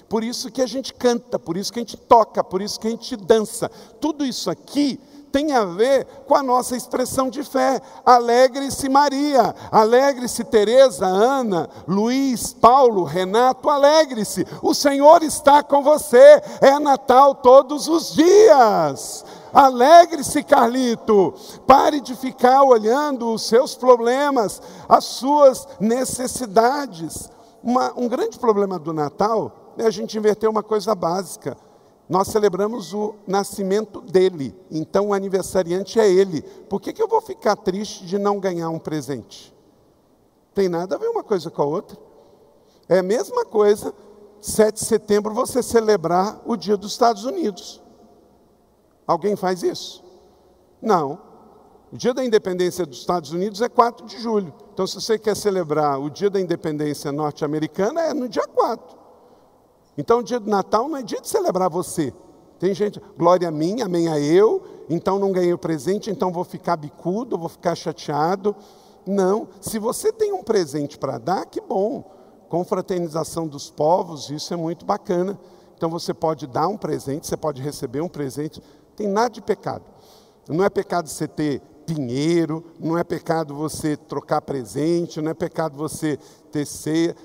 Por 0.10 0.24
isso 0.24 0.52
que 0.52 0.62
a 0.62 0.67
gente 0.67 0.93
canta, 0.93 1.39
por 1.39 1.56
isso 1.56 1.71
que 1.71 1.80
a 1.80 1.82
gente 1.82 1.95
toca, 1.95 2.43
por 2.43 2.62
isso 2.62 2.80
que 2.80 2.88
a 2.88 2.91
gente 2.91 3.15
dança. 3.15 3.69
Tudo 4.00 4.26
isso 4.26 4.50
aqui 4.50 5.00
tem 5.31 5.53
a 5.53 5.63
ver 5.63 6.05
com 6.27 6.35
a 6.35 6.43
nossa 6.43 6.75
expressão 6.75 7.29
de 7.29 7.43
fé. 7.43 7.81
Alegre-se 8.05 8.89
Maria, 8.89 9.55
alegre-se 9.71 10.43
Teresa, 10.43 11.05
Ana, 11.05 11.69
Luiz, 11.87 12.53
Paulo, 12.53 13.03
Renato, 13.03 13.69
alegre-se. 13.69 14.45
O 14.61 14.73
Senhor 14.73 15.23
está 15.23 15.63
com 15.63 15.81
você. 15.81 16.41
É 16.59 16.77
Natal 16.79 17.35
todos 17.35 17.87
os 17.87 18.13
dias. 18.13 19.25
Alegre-se, 19.53 20.43
Carlito. 20.43 21.33
Pare 21.65 22.01
de 22.01 22.15
ficar 22.15 22.63
olhando 22.63 23.33
os 23.33 23.43
seus 23.43 23.75
problemas, 23.75 24.61
as 24.87 25.05
suas 25.05 25.67
necessidades. 25.79 27.29
Uma, 27.63 27.93
um 27.95 28.07
grande 28.07 28.37
problema 28.39 28.77
do 28.79 28.93
Natal 28.93 29.73
é 29.77 29.85
a 29.85 29.91
gente 29.91 30.17
inverter 30.17 30.49
uma 30.49 30.63
coisa 30.63 30.93
básica 30.95 31.55
nós 32.12 32.28
celebramos 32.28 32.93
o 32.93 33.15
nascimento 33.26 34.02
dele, 34.02 34.54
então 34.69 35.08
o 35.08 35.13
aniversariante 35.13 35.97
é 35.97 36.12
ele. 36.12 36.41
Por 36.41 36.82
que, 36.82 36.91
que 36.91 37.02
eu 37.02 37.08
vou 37.08 37.21
ficar 37.21 37.56
triste 37.56 38.06
de 38.06 38.17
não 38.17 38.38
ganhar 38.38 38.69
um 38.69 38.78
presente? 38.78 39.56
Tem 40.54 40.67
nada 40.67 40.95
a 40.95 40.97
ver 40.97 41.08
uma 41.08 41.24
coisa 41.24 41.50
com 41.50 41.62
a 41.62 41.65
outra. 41.65 41.97
É 42.89 43.00
a 43.00 43.04
mesma 43.04 43.45
coisa, 43.45 43.93
7 44.41 44.74
de 44.74 44.84
setembro, 44.84 45.34
você 45.34 45.63
celebrar 45.63 46.41
o 46.45 46.58
dia 46.58 46.76
dos 46.76 46.91
Estados 46.91 47.24
Unidos. 47.24 47.82
Alguém 49.08 49.38
faz 49.38 49.63
isso? 49.63 50.04
Não. 50.82 51.17
O 51.93 51.97
dia 51.97 52.13
da 52.13 52.26
independência 52.26 52.86
dos 52.86 53.00
Estados 53.00 53.32
Unidos 53.32 53.62
é 53.62 53.69
4 53.69 54.06
de 54.06 54.19
julho. 54.19 54.54
Então, 54.74 54.86
se 54.86 54.95
você 54.95 55.17
quer 55.17 55.38
celebrar 55.38 55.97
o 55.97 56.10
dia 56.10 56.30
da 56.30 56.41
independência 56.41 57.10
norte-americana, 57.10 58.02
é 58.02 58.13
no 58.13 58.28
dia 58.28 58.45
4. 58.50 59.00
Então, 59.97 60.19
o 60.19 60.23
dia 60.23 60.39
do 60.39 60.49
Natal 60.49 60.88
não 60.88 60.97
é 60.97 61.04
dia 61.04 61.19
de 61.19 61.27
celebrar 61.27 61.69
você. 61.69 62.13
Tem 62.62 62.75
gente, 62.75 63.01
glória 63.17 63.47
a 63.47 63.51
mim, 63.51 63.82
amém 63.82 64.08
a 64.08 64.19
eu, 64.19 64.62
então 64.88 65.17
não 65.17 65.32
ganhei 65.32 65.51
o 65.51 65.58
presente, 65.58 66.12
então 66.12 66.32
vou 66.32 66.43
ficar 66.43 66.75
bicudo, 66.75 67.36
vou 67.36 67.49
ficar 67.49 67.73
chateado. 67.73 68.56
Não, 69.04 69.47
se 69.60 69.80
você 69.80 70.13
tem 70.13 70.32
um 70.32 70.43
presente 70.43 70.95
para 70.95 71.17
dar, 71.17 71.47
que 71.47 71.60
bom. 71.60 72.04
Confraternização 72.49 73.47
dos 73.47 73.71
povos, 73.71 74.30
isso 74.30 74.54
é 74.54 74.58
muito 74.58 74.86
bacana. 74.86 75.39
Então 75.75 75.89
você 75.89 76.13
pode 76.13 76.45
dar 76.45 76.67
um 76.67 76.77
presente, 76.77 77.25
você 77.25 77.36
pode 77.36 77.63
receber 77.63 78.01
um 78.01 78.08
presente, 78.08 78.62
tem 78.95 79.08
nada 79.08 79.32
de 79.32 79.41
pecado. 79.41 79.86
Não 80.47 80.63
é 80.63 80.69
pecado 80.69 81.10
você 81.10 81.27
ter 81.27 81.63
dinheiro, 81.88 82.63
não 82.80 82.95
é 82.95 83.04
pecado 83.04 83.56
você 83.56 83.97
trocar 83.97 84.39
presente, 84.39 85.19
não 85.19 85.32
é 85.32 85.34
pecado 85.34 85.75
você 85.75 86.15
ter 86.51 86.67
ceia. 86.67 87.15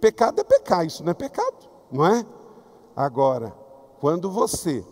Pecado 0.00 0.40
é 0.40 0.44
pecar, 0.44 0.86
isso 0.86 1.04
não 1.04 1.10
é 1.10 1.14
pecado 1.14 1.55
não 1.90 2.06
é? 2.06 2.24
Agora, 2.94 3.54
quando 4.00 4.30
você 4.30 4.84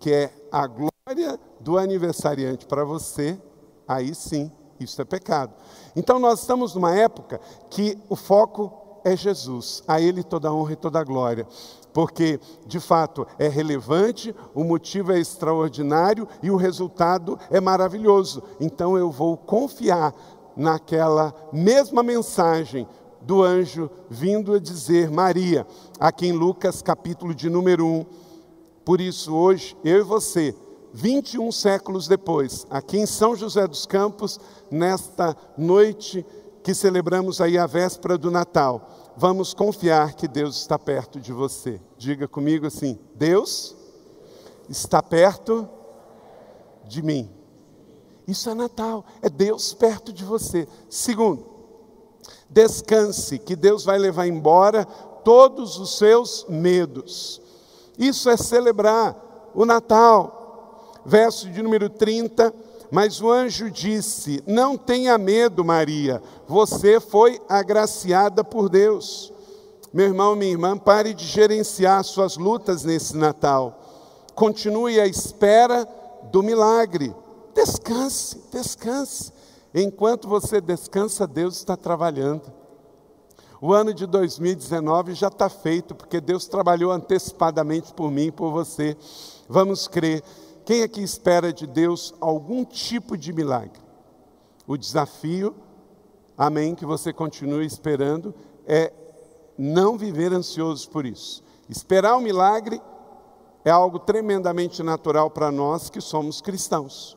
quer 0.00 0.34
a 0.50 0.66
glória 0.66 1.38
do 1.60 1.78
aniversariante 1.78 2.66
para 2.66 2.84
você, 2.84 3.40
aí 3.86 4.14
sim, 4.14 4.50
isso 4.80 5.00
é 5.00 5.04
pecado. 5.04 5.52
Então 5.94 6.18
nós 6.18 6.40
estamos 6.40 6.74
numa 6.74 6.94
época 6.94 7.40
que 7.70 7.98
o 8.08 8.16
foco 8.16 8.72
é 9.04 9.16
Jesus, 9.16 9.82
a 9.86 10.00
Ele 10.00 10.22
toda 10.22 10.48
a 10.48 10.52
honra 10.52 10.72
e 10.72 10.76
toda 10.76 11.00
a 11.00 11.04
glória, 11.04 11.46
porque 11.92 12.40
de 12.66 12.80
fato 12.80 13.26
é 13.38 13.48
relevante, 13.48 14.34
o 14.54 14.64
motivo 14.64 15.12
é 15.12 15.18
extraordinário 15.18 16.26
e 16.42 16.50
o 16.50 16.56
resultado 16.56 17.38
é 17.50 17.60
maravilhoso. 17.60 18.42
Então 18.60 18.96
eu 18.96 19.10
vou 19.10 19.36
confiar 19.36 20.14
naquela 20.56 21.34
mesma 21.52 22.02
mensagem 22.02 22.86
do 23.24 23.42
anjo 23.42 23.90
vindo 24.10 24.54
a 24.54 24.58
dizer 24.58 25.10
Maria, 25.10 25.66
aqui 25.98 26.26
em 26.26 26.32
Lucas 26.32 26.82
capítulo 26.82 27.34
de 27.34 27.48
número 27.48 27.86
1. 27.86 28.06
Por 28.84 29.00
isso, 29.00 29.34
hoje, 29.34 29.76
eu 29.84 30.00
e 30.00 30.02
você, 30.02 30.54
21 30.92 31.50
séculos 31.52 32.08
depois, 32.08 32.66
aqui 32.68 32.98
em 32.98 33.06
São 33.06 33.36
José 33.36 33.66
dos 33.66 33.86
Campos, 33.86 34.40
nesta 34.70 35.36
noite 35.56 36.26
que 36.62 36.74
celebramos 36.74 37.40
aí 37.40 37.58
a 37.58 37.66
véspera 37.66 38.18
do 38.18 38.30
Natal, 38.30 39.12
vamos 39.16 39.54
confiar 39.54 40.14
que 40.14 40.28
Deus 40.28 40.56
está 40.58 40.78
perto 40.78 41.20
de 41.20 41.32
você. 41.32 41.80
Diga 41.96 42.26
comigo 42.28 42.66
assim: 42.66 42.98
Deus 43.14 43.76
está 44.68 45.02
perto 45.02 45.68
de 46.84 47.02
mim. 47.02 47.30
Isso 48.26 48.48
é 48.48 48.54
Natal, 48.54 49.04
é 49.20 49.28
Deus 49.28 49.74
perto 49.74 50.12
de 50.12 50.24
você. 50.24 50.68
Segundo, 50.88 51.51
Descanse, 52.48 53.38
que 53.38 53.56
Deus 53.56 53.84
vai 53.84 53.98
levar 53.98 54.26
embora 54.26 54.84
todos 54.84 55.78
os 55.78 55.96
seus 55.96 56.44
medos. 56.48 57.40
Isso 57.98 58.28
é 58.28 58.36
celebrar 58.36 59.50
o 59.54 59.64
Natal. 59.64 61.00
Verso 61.04 61.48
de 61.48 61.62
número 61.62 61.88
30. 61.88 62.52
Mas 62.90 63.20
o 63.22 63.30
anjo 63.30 63.70
disse: 63.70 64.42
Não 64.46 64.76
tenha 64.76 65.16
medo, 65.16 65.64
Maria, 65.64 66.22
você 66.46 67.00
foi 67.00 67.40
agraciada 67.48 68.44
por 68.44 68.68
Deus. 68.68 69.32
Meu 69.92 70.06
irmão, 70.06 70.36
minha 70.36 70.50
irmã, 70.50 70.76
pare 70.76 71.14
de 71.14 71.24
gerenciar 71.24 72.02
suas 72.04 72.36
lutas 72.36 72.84
nesse 72.84 73.16
Natal. 73.16 73.78
Continue 74.34 75.00
à 75.00 75.06
espera 75.06 75.86
do 76.30 76.42
milagre. 76.42 77.14
Descanse, 77.54 78.42
descanse. 78.50 79.32
Enquanto 79.74 80.28
você 80.28 80.60
descansa, 80.60 81.26
Deus 81.26 81.56
está 81.56 81.76
trabalhando. 81.76 82.52
O 83.60 83.72
ano 83.72 83.94
de 83.94 84.06
2019 84.06 85.14
já 85.14 85.28
está 85.28 85.48
feito, 85.48 85.94
porque 85.94 86.20
Deus 86.20 86.46
trabalhou 86.46 86.90
antecipadamente 86.90 87.94
por 87.94 88.10
mim 88.10 88.26
e 88.26 88.32
por 88.32 88.50
você. 88.50 88.96
Vamos 89.48 89.86
crer. 89.86 90.22
Quem 90.64 90.82
aqui 90.82 91.02
espera 91.02 91.52
de 91.52 91.66
Deus 91.66 92.12
algum 92.20 92.64
tipo 92.64 93.16
de 93.16 93.32
milagre? 93.32 93.80
O 94.66 94.76
desafio, 94.76 95.54
amém, 96.36 96.74
que 96.74 96.84
você 96.84 97.12
continue 97.12 97.64
esperando, 97.64 98.34
é 98.66 98.92
não 99.56 99.96
viver 99.96 100.32
ansioso 100.32 100.90
por 100.90 101.06
isso. 101.06 101.42
Esperar 101.68 102.16
o 102.16 102.18
um 102.18 102.22
milagre 102.22 102.82
é 103.64 103.70
algo 103.70 103.98
tremendamente 103.98 104.82
natural 104.82 105.30
para 105.30 105.52
nós 105.52 105.88
que 105.88 106.00
somos 106.00 106.40
cristãos. 106.40 107.16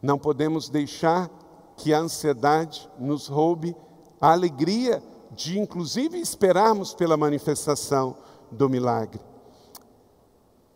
Não 0.00 0.18
podemos 0.18 0.68
deixar 0.68 1.30
que 1.78 1.94
a 1.94 2.00
ansiedade 2.00 2.90
nos 2.98 3.28
roube 3.28 3.74
a 4.20 4.32
alegria 4.32 5.02
de, 5.30 5.58
inclusive, 5.58 6.18
esperarmos 6.18 6.92
pela 6.92 7.16
manifestação 7.16 8.16
do 8.50 8.68
milagre. 8.68 9.20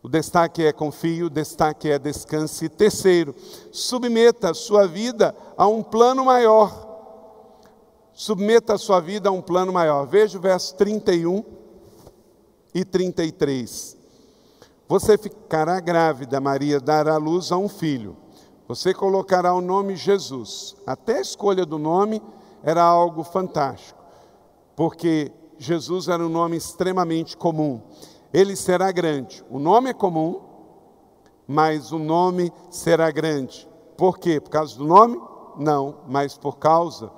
O 0.01 0.09
destaque 0.09 0.63
é 0.63 0.71
confio, 0.71 1.27
o 1.27 1.29
destaque 1.29 1.89
é 1.89 1.99
descanse. 1.99 2.69
Terceiro, 2.69 3.35
submeta 3.71 4.51
a 4.51 4.53
sua 4.53 4.87
vida 4.87 5.35
a 5.57 5.67
um 5.67 5.83
plano 5.83 6.25
maior. 6.25 6.91
Submeta 8.13 8.73
a 8.73 8.77
sua 8.77 8.99
vida 8.99 9.29
a 9.29 9.31
um 9.31 9.41
plano 9.41 9.73
maior. 9.73 10.05
Veja 10.05 10.37
o 10.37 10.41
verso 10.41 10.75
31 10.75 11.43
e 12.73 12.85
33. 12.85 13.97
Você 14.87 15.17
ficará 15.17 15.79
grávida, 15.79 16.39
Maria 16.39 16.79
dará 16.79 17.17
luz 17.17 17.51
a 17.51 17.57
um 17.57 17.69
filho 17.69 18.22
Você 18.73 18.91
colocará 18.91 19.53
o 19.53 19.61
nome 19.61 19.95
Jesus. 19.95 20.75
Até 20.83 21.19
a 21.19 21.21
escolha 21.21 21.63
do 21.63 21.77
nome 21.77 22.19
era 22.63 22.81
algo 22.81 23.23
fantástico, 23.23 24.03
porque 24.75 25.31
Jesus 25.59 26.07
era 26.07 26.25
um 26.25 26.29
nome 26.29 26.57
extremamente 26.57 27.37
comum. 27.37 27.83
Ele 28.33 28.55
será 28.55 28.91
grande. 28.91 29.45
O 29.47 29.59
nome 29.59 29.91
é 29.91 29.93
comum, 29.93 30.41
mas 31.47 31.91
o 31.91 31.99
nome 31.99 32.51
será 32.71 33.11
grande. 33.11 33.69
Por 33.95 34.17
quê? 34.17 34.41
Por 34.41 34.49
causa 34.49 34.75
do 34.75 34.85
nome? 34.85 35.21
Não, 35.55 35.97
mas 36.07 36.35
por 36.35 36.57
causa 36.57 37.11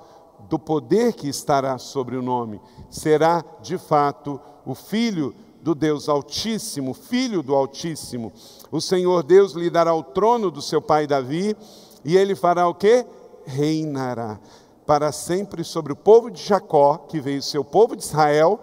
do 0.50 0.58
poder 0.58 1.14
que 1.14 1.26
estará 1.26 1.78
sobre 1.78 2.18
o 2.18 2.22
nome. 2.22 2.60
Será, 2.90 3.42
de 3.62 3.78
fato, 3.78 4.38
o 4.66 4.74
Filho 4.74 5.34
do 5.66 5.74
Deus 5.74 6.08
Altíssimo, 6.08 6.94
Filho 6.94 7.42
do 7.42 7.52
Altíssimo. 7.52 8.32
O 8.70 8.80
Senhor 8.80 9.24
Deus 9.24 9.50
lhe 9.50 9.68
dará 9.68 9.92
o 9.92 10.02
trono 10.04 10.48
do 10.48 10.62
seu 10.62 10.80
pai 10.80 11.08
Davi, 11.08 11.56
e 12.04 12.16
ele 12.16 12.36
fará 12.36 12.68
o 12.68 12.74
quê? 12.74 13.04
Reinará 13.44 14.38
para 14.86 15.10
sempre 15.10 15.64
sobre 15.64 15.92
o 15.92 15.96
povo 15.96 16.30
de 16.30 16.40
Jacó, 16.40 16.98
que 17.08 17.20
veio 17.20 17.42
seu 17.42 17.64
povo 17.64 17.96
de 17.96 18.04
Israel, 18.04 18.60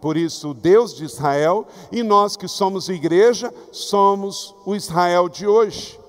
por 0.00 0.16
isso 0.16 0.50
o 0.50 0.54
Deus 0.54 0.94
de 0.94 1.04
Israel, 1.04 1.66
e 1.90 2.04
nós 2.04 2.36
que 2.36 2.46
somos 2.46 2.88
igreja, 2.88 3.52
somos 3.72 4.54
o 4.64 4.76
Israel 4.76 5.28
de 5.28 5.48
hoje 5.48 6.03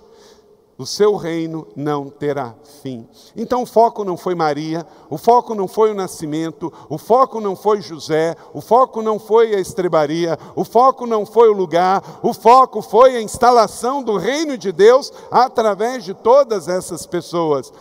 o 0.77 0.85
seu 0.85 1.15
reino 1.15 1.67
não 1.75 2.09
terá 2.09 2.53
fim. 2.81 3.07
Então 3.35 3.63
o 3.63 3.65
foco 3.65 4.03
não 4.03 4.17
foi 4.17 4.35
Maria, 4.35 4.85
o 5.09 5.17
foco 5.17 5.55
não 5.55 5.67
foi 5.67 5.91
o 5.91 5.95
nascimento, 5.95 6.71
o 6.89 6.97
foco 6.97 7.39
não 7.39 7.55
foi 7.55 7.81
José, 7.81 8.35
o 8.53 8.59
foco 8.59 9.01
não 9.01 9.17
foi 9.17 9.55
a 9.55 9.59
estrebaria, 9.59 10.37
o 10.55 10.65
foco 10.65 11.07
não 11.07 11.25
foi 11.25 11.49
o 11.49 11.53
lugar, 11.53 12.19
o 12.21 12.33
foco 12.33 12.81
foi 12.81 13.15
a 13.15 13.21
instalação 13.21 14.03
do 14.03 14.17
reino 14.17 14.57
de 14.57 14.71
Deus 14.71 15.13
através 15.31 16.03
de 16.03 16.13
todas 16.13 16.67
essas 16.67 17.05
pessoas. 17.05 17.71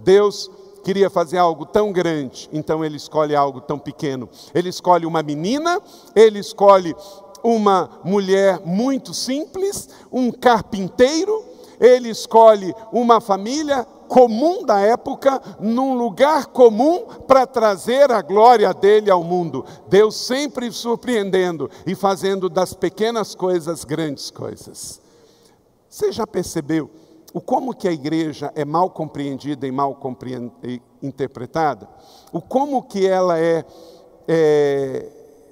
Deus 0.00 0.50
queria 0.82 1.08
fazer 1.08 1.38
algo 1.38 1.64
tão 1.64 1.92
grande, 1.92 2.48
então 2.52 2.84
ele 2.84 2.96
escolhe 2.96 3.36
algo 3.36 3.60
tão 3.60 3.78
pequeno. 3.78 4.28
Ele 4.52 4.68
escolhe 4.68 5.06
uma 5.06 5.22
menina, 5.22 5.80
ele 6.14 6.40
escolhe 6.40 6.94
uma 7.42 8.00
mulher 8.04 8.60
muito 8.64 9.14
simples, 9.14 9.88
um 10.10 10.30
carpinteiro, 10.30 11.51
ele 11.82 12.10
escolhe 12.10 12.72
uma 12.92 13.20
família 13.20 13.84
comum 14.06 14.64
da 14.64 14.78
época, 14.78 15.42
num 15.58 15.94
lugar 15.94 16.46
comum, 16.46 17.06
para 17.26 17.44
trazer 17.44 18.12
a 18.12 18.22
glória 18.22 18.72
dele 18.72 19.10
ao 19.10 19.24
mundo. 19.24 19.64
Deus 19.88 20.14
sempre 20.14 20.70
surpreendendo 20.70 21.68
e 21.84 21.96
fazendo 21.96 22.48
das 22.48 22.72
pequenas 22.72 23.34
coisas 23.34 23.84
grandes 23.84 24.30
coisas. 24.30 25.00
Você 25.88 26.12
já 26.12 26.26
percebeu 26.26 26.88
o 27.34 27.40
como 27.40 27.74
que 27.74 27.88
a 27.88 27.92
igreja 27.92 28.52
é 28.54 28.64
mal 28.64 28.90
compreendida 28.90 29.66
e 29.66 29.72
mal 29.72 29.98
interpretada? 31.02 31.88
O 32.30 32.40
como 32.40 32.82
que 32.82 33.06
ela 33.06 33.38
é, 33.40 33.64
é, 34.28 35.08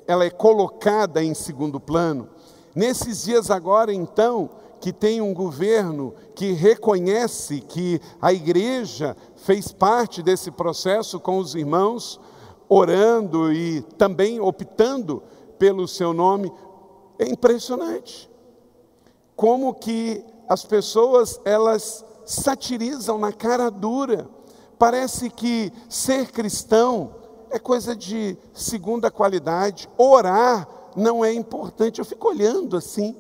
ela 0.07 0.25
é 0.25 0.31
colocada 0.31 1.25
em 1.25 1.35
segundo 1.35 1.81
plano? 1.81 2.29
Nesses 2.75 3.25
dias 3.25 3.51
agora, 3.51 3.93
então, 3.93 4.51
que 4.81 4.93
tem 4.93 5.21
um 5.21 5.35
governo 5.35 6.15
que 6.35 6.53
reconhece 6.53 7.61
que 7.61 8.01
a 8.21 8.33
igreja 8.33 9.17
fez 9.37 9.71
parte 9.71 10.23
desse 10.23 10.51
processo 10.51 11.21
com 11.21 11.39
os 11.39 11.55
irmãos, 11.55 12.19
orando 12.69 13.53
e 13.53 13.83
também 13.99 14.41
optando 14.41 15.23
pelo 15.59 15.87
seu 15.87 16.13
nome, 16.15 16.51
é 17.19 17.29
impressionante. 17.29 18.31
Como 19.37 19.75
que 19.75 20.25
as 20.49 20.65
pessoas 20.65 21.41
elas 21.45 22.05
satirizam 22.25 23.19
na 23.19 23.33
cara 23.33 23.71
dura. 23.71 24.29
Parece 24.79 25.29
que 25.29 25.73
ser 25.89 26.31
cristão 26.31 27.15
é 27.51 27.59
coisa 27.59 27.95
de 27.95 28.39
segunda 28.55 29.11
qualidade, 29.11 29.89
orar 29.99 30.69
não 30.97 31.25
é 31.25 31.33
importante. 31.33 31.99
Eu 31.99 32.05
fico 32.05 32.29
olhando 32.29 32.77
assim 32.77 33.17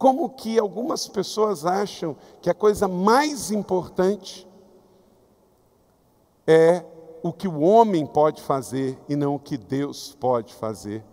como 0.00 0.30
que 0.30 0.58
algumas 0.58 1.06
pessoas 1.06 1.66
acham 1.66 2.16
que 2.40 2.48
a 2.48 2.54
coisa 2.54 2.88
mais 2.88 3.50
importante 3.50 4.48
é 6.46 6.82
o 7.22 7.30
que 7.30 7.46
o 7.46 7.60
homem 7.60 8.06
pode 8.06 8.40
fazer 8.40 8.98
e 9.10 9.14
não 9.14 9.34
o 9.34 9.38
que 9.38 9.58
Deus 9.58 10.16
pode 10.18 10.54
fazer. 10.54 11.04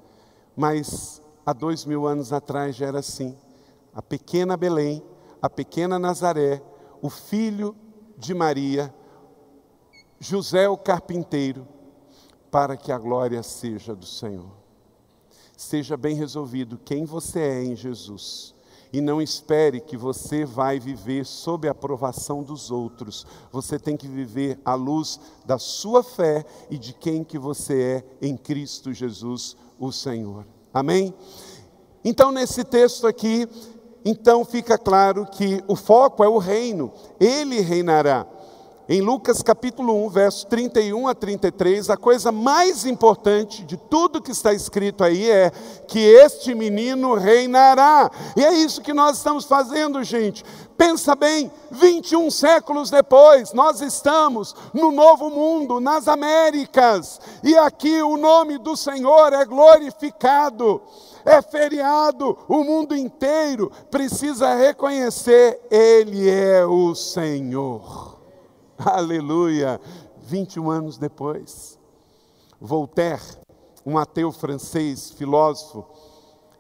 Mas 0.56 1.22
há 1.46 1.52
dois 1.52 1.84
mil 1.84 2.08
anos 2.08 2.32
atrás 2.32 2.78
já 2.78 2.86
era 2.86 3.00
assim. 3.00 3.38
A 3.94 4.02
pequena 4.02 4.56
Belém, 4.56 5.04
a 5.42 5.50
pequena 5.50 6.00
Nazaré, 6.00 6.64
o 7.02 7.10
filho 7.10 7.76
de 8.18 8.34
Maria, 8.34 8.96
José 10.18 10.70
o 10.70 10.78
carpinteiro, 10.78 11.68
para 12.50 12.78
que 12.78 12.94
a 12.94 12.98
glória 12.98 13.44
seja 13.44 13.94
do 13.94 14.06
Senhor. 14.06 14.56
Seja 15.58 15.98
bem 15.98 16.16
resolvido 16.16 16.80
quem 16.86 17.04
você 17.04 17.42
é 17.42 17.64
em 17.66 17.76
Jesus 17.76 18.56
e 18.98 19.02
não 19.02 19.22
espere 19.22 19.80
que 19.80 19.96
você 19.96 20.44
vai 20.44 20.80
viver 20.80 21.24
sob 21.24 21.68
a 21.68 21.72
aprovação 21.72 22.42
dos 22.42 22.72
outros. 22.72 23.28
Você 23.52 23.78
tem 23.78 23.96
que 23.96 24.08
viver 24.08 24.60
à 24.66 24.74
luz 24.74 25.20
da 25.46 25.60
sua 25.60 26.02
fé 26.02 26.44
e 26.68 26.80
de 26.80 26.94
quem 26.94 27.24
que 27.24 27.38
você 27.38 28.04
é 28.20 28.28
em 28.28 28.36
Cristo 28.36 28.92
Jesus, 28.92 29.56
o 29.80 29.92
Senhor. 29.92 30.48
Amém? 30.74 31.14
Então 32.04 32.32
nesse 32.32 32.64
texto 32.64 33.06
aqui, 33.06 33.48
então 34.04 34.44
fica 34.44 34.80
claro 34.80 35.28
que 35.28 35.64
o 35.68 35.76
foco 35.76 36.24
é 36.24 36.28
o 36.28 36.40
reino. 36.40 36.92
Ele 37.20 37.62
reinará. 37.62 38.26
Em 38.90 39.02
Lucas 39.02 39.42
capítulo 39.42 40.06
1, 40.06 40.10
verso 40.10 40.48
31 40.48 41.10
a 41.10 41.14
33, 41.14 41.90
a 41.90 41.98
coisa 41.98 42.32
mais 42.32 42.86
importante 42.86 43.66
de 43.66 43.76
tudo 43.76 44.22
que 44.22 44.32
está 44.32 44.54
escrito 44.54 45.04
aí 45.04 45.30
é 45.30 45.52
que 45.90 46.00
este 46.00 46.56
menino 46.56 47.14
reinará. 47.16 48.10
E 48.38 48.46
é 48.46 48.54
isso 48.54 48.82
que 48.82 48.94
nós 48.94 49.18
estamos 49.18 49.44
fazendo, 49.44 50.02
gente. 50.06 50.42
Pensa 50.78 51.16
bem, 51.16 51.52
21 51.70 52.32
séculos 52.32 52.90
depois, 52.90 53.52
nós 53.52 53.82
estamos 53.82 54.56
no 54.74 54.90
novo 54.90 55.30
mundo, 55.30 55.82
nas 55.82 56.08
Américas, 56.08 57.20
e 57.44 57.58
aqui 57.58 58.02
o 58.02 58.16
nome 58.16 58.58
do 58.58 58.78
Senhor 58.78 59.34
é 59.34 59.44
glorificado 59.44 60.82
é 61.26 61.42
feriado, 61.42 62.38
o 62.48 62.64
mundo 62.64 62.96
inteiro 62.96 63.70
precisa 63.92 64.56
reconhecer: 64.56 65.60
Ele 65.70 66.30
é 66.30 66.66
o 66.66 66.96
Senhor. 66.96 68.17
Aleluia! 68.86 69.82
21 70.28 70.70
anos 70.70 70.98
depois, 70.98 71.80
Voltaire, 72.60 73.24
um 73.86 73.98
ateu 73.98 74.32
francês, 74.32 75.10
filósofo, 75.10 75.86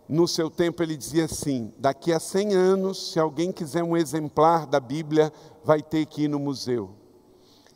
no 0.07 0.27
seu 0.27 0.49
tempo 0.49 0.81
ele 0.81 0.95
dizia 0.95 1.25
assim: 1.25 1.73
daqui 1.77 2.13
a 2.13 2.19
100 2.19 2.53
anos, 2.55 3.11
se 3.11 3.19
alguém 3.19 3.51
quiser 3.51 3.83
um 3.83 3.95
exemplar 3.95 4.65
da 4.65 4.79
Bíblia, 4.79 5.31
vai 5.63 5.81
ter 5.81 6.05
que 6.05 6.23
ir 6.23 6.27
no 6.27 6.39
museu. 6.39 6.91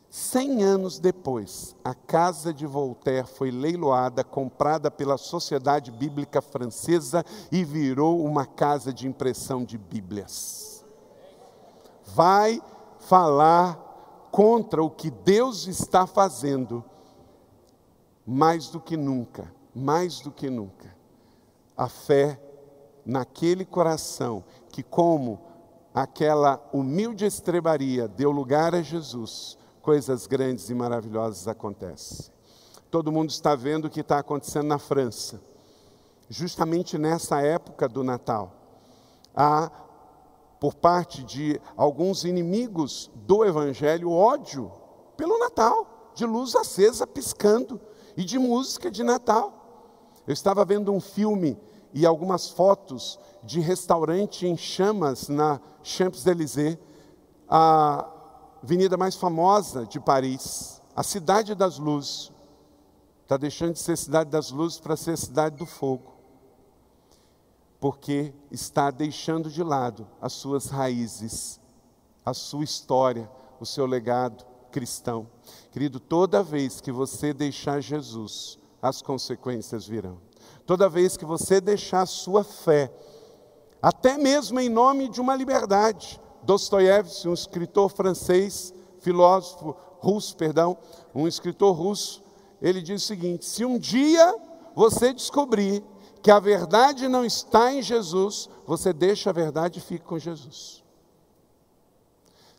100 0.08 0.62
anos 0.62 0.98
depois, 0.98 1.76
a 1.84 1.94
casa 1.94 2.52
de 2.52 2.66
Voltaire 2.66 3.26
foi 3.26 3.50
leiloada, 3.50 4.24
comprada 4.24 4.90
pela 4.90 5.16
Sociedade 5.16 5.90
Bíblica 5.90 6.42
Francesa 6.42 7.24
e 7.50 7.64
virou 7.64 8.22
uma 8.24 8.44
casa 8.44 8.92
de 8.92 9.06
impressão 9.06 9.64
de 9.64 9.78
Bíblias. 9.78 10.84
Vai 12.04 12.60
falar 12.98 13.81
contra 14.32 14.82
o 14.82 14.90
que 14.90 15.10
Deus 15.10 15.66
está 15.66 16.06
fazendo, 16.06 16.82
mais 18.26 18.68
do 18.68 18.80
que 18.80 18.96
nunca, 18.96 19.52
mais 19.74 20.20
do 20.20 20.32
que 20.32 20.48
nunca, 20.48 20.96
a 21.76 21.86
fé 21.86 22.40
naquele 23.04 23.66
coração 23.66 24.42
que, 24.70 24.82
como 24.82 25.38
aquela 25.92 26.66
humilde 26.72 27.26
estrebaria 27.26 28.08
deu 28.08 28.30
lugar 28.30 28.74
a 28.74 28.80
Jesus, 28.80 29.58
coisas 29.82 30.26
grandes 30.26 30.70
e 30.70 30.74
maravilhosas 30.74 31.46
acontecem. 31.46 32.32
Todo 32.90 33.12
mundo 33.12 33.28
está 33.28 33.54
vendo 33.54 33.84
o 33.84 33.90
que 33.90 34.00
está 34.00 34.18
acontecendo 34.18 34.66
na 34.66 34.78
França, 34.78 35.42
justamente 36.30 36.96
nessa 36.96 37.42
época 37.42 37.86
do 37.86 38.02
Natal. 38.02 38.50
Há 39.34 39.70
por 40.62 40.74
parte 40.76 41.24
de 41.24 41.60
alguns 41.76 42.22
inimigos 42.22 43.10
do 43.26 43.44
Evangelho 43.44 44.12
ódio 44.12 44.70
pelo 45.16 45.36
Natal, 45.36 46.12
de 46.14 46.24
luz 46.24 46.54
acesa 46.54 47.04
piscando 47.04 47.80
e 48.16 48.22
de 48.22 48.38
música 48.38 48.88
de 48.88 49.02
Natal. 49.02 50.12
Eu 50.24 50.32
estava 50.32 50.64
vendo 50.64 50.92
um 50.92 51.00
filme 51.00 51.58
e 51.92 52.06
algumas 52.06 52.48
fotos 52.48 53.18
de 53.42 53.58
restaurante 53.58 54.46
em 54.46 54.56
chamas 54.56 55.28
na 55.28 55.60
Champs-Élysées, 55.82 56.78
a 57.48 58.08
avenida 58.62 58.96
mais 58.96 59.16
famosa 59.16 59.84
de 59.84 59.98
Paris, 59.98 60.80
a 60.94 61.02
cidade 61.02 61.56
das 61.56 61.76
luzes. 61.76 62.30
Está 63.24 63.36
deixando 63.36 63.72
de 63.72 63.80
ser 63.80 63.96
cidade 63.96 64.30
das 64.30 64.52
luzes 64.52 64.78
para 64.78 64.94
ser 64.94 65.18
cidade 65.18 65.56
do 65.56 65.66
fogo 65.66 66.21
porque 67.82 68.32
está 68.48 68.92
deixando 68.92 69.50
de 69.50 69.60
lado 69.60 70.06
as 70.20 70.34
suas 70.34 70.66
raízes 70.66 71.60
a 72.24 72.32
sua 72.32 72.62
história, 72.62 73.28
o 73.58 73.66
seu 73.66 73.84
legado 73.86 74.44
cristão. 74.70 75.28
Querido, 75.72 75.98
toda 75.98 76.44
vez 76.44 76.80
que 76.80 76.92
você 76.92 77.32
deixar 77.32 77.80
Jesus, 77.80 78.56
as 78.80 79.02
consequências 79.02 79.84
virão. 79.84 80.18
Toda 80.64 80.88
vez 80.88 81.16
que 81.16 81.24
você 81.24 81.60
deixar 81.60 82.02
a 82.02 82.06
sua 82.06 82.44
fé, 82.44 82.92
até 83.82 84.16
mesmo 84.16 84.60
em 84.60 84.68
nome 84.68 85.08
de 85.08 85.20
uma 85.20 85.34
liberdade. 85.34 86.20
Dostoiévski, 86.44 87.28
um 87.28 87.34
escritor 87.34 87.88
francês, 87.90 88.72
filósofo 89.00 89.74
russo, 89.98 90.36
perdão, 90.36 90.78
um 91.12 91.26
escritor 91.26 91.74
russo, 91.74 92.22
ele 92.60 92.80
diz 92.80 93.02
o 93.02 93.06
seguinte: 93.06 93.44
se 93.44 93.64
um 93.64 93.76
dia 93.76 94.36
você 94.72 95.12
descobrir 95.12 95.82
que 96.22 96.30
a 96.30 96.38
verdade 96.38 97.08
não 97.08 97.24
está 97.24 97.72
em 97.72 97.82
Jesus, 97.82 98.48
você 98.64 98.92
deixa 98.92 99.30
a 99.30 99.32
verdade 99.32 99.80
e 99.80 99.82
fica 99.82 100.04
com 100.04 100.18
Jesus. 100.18 100.82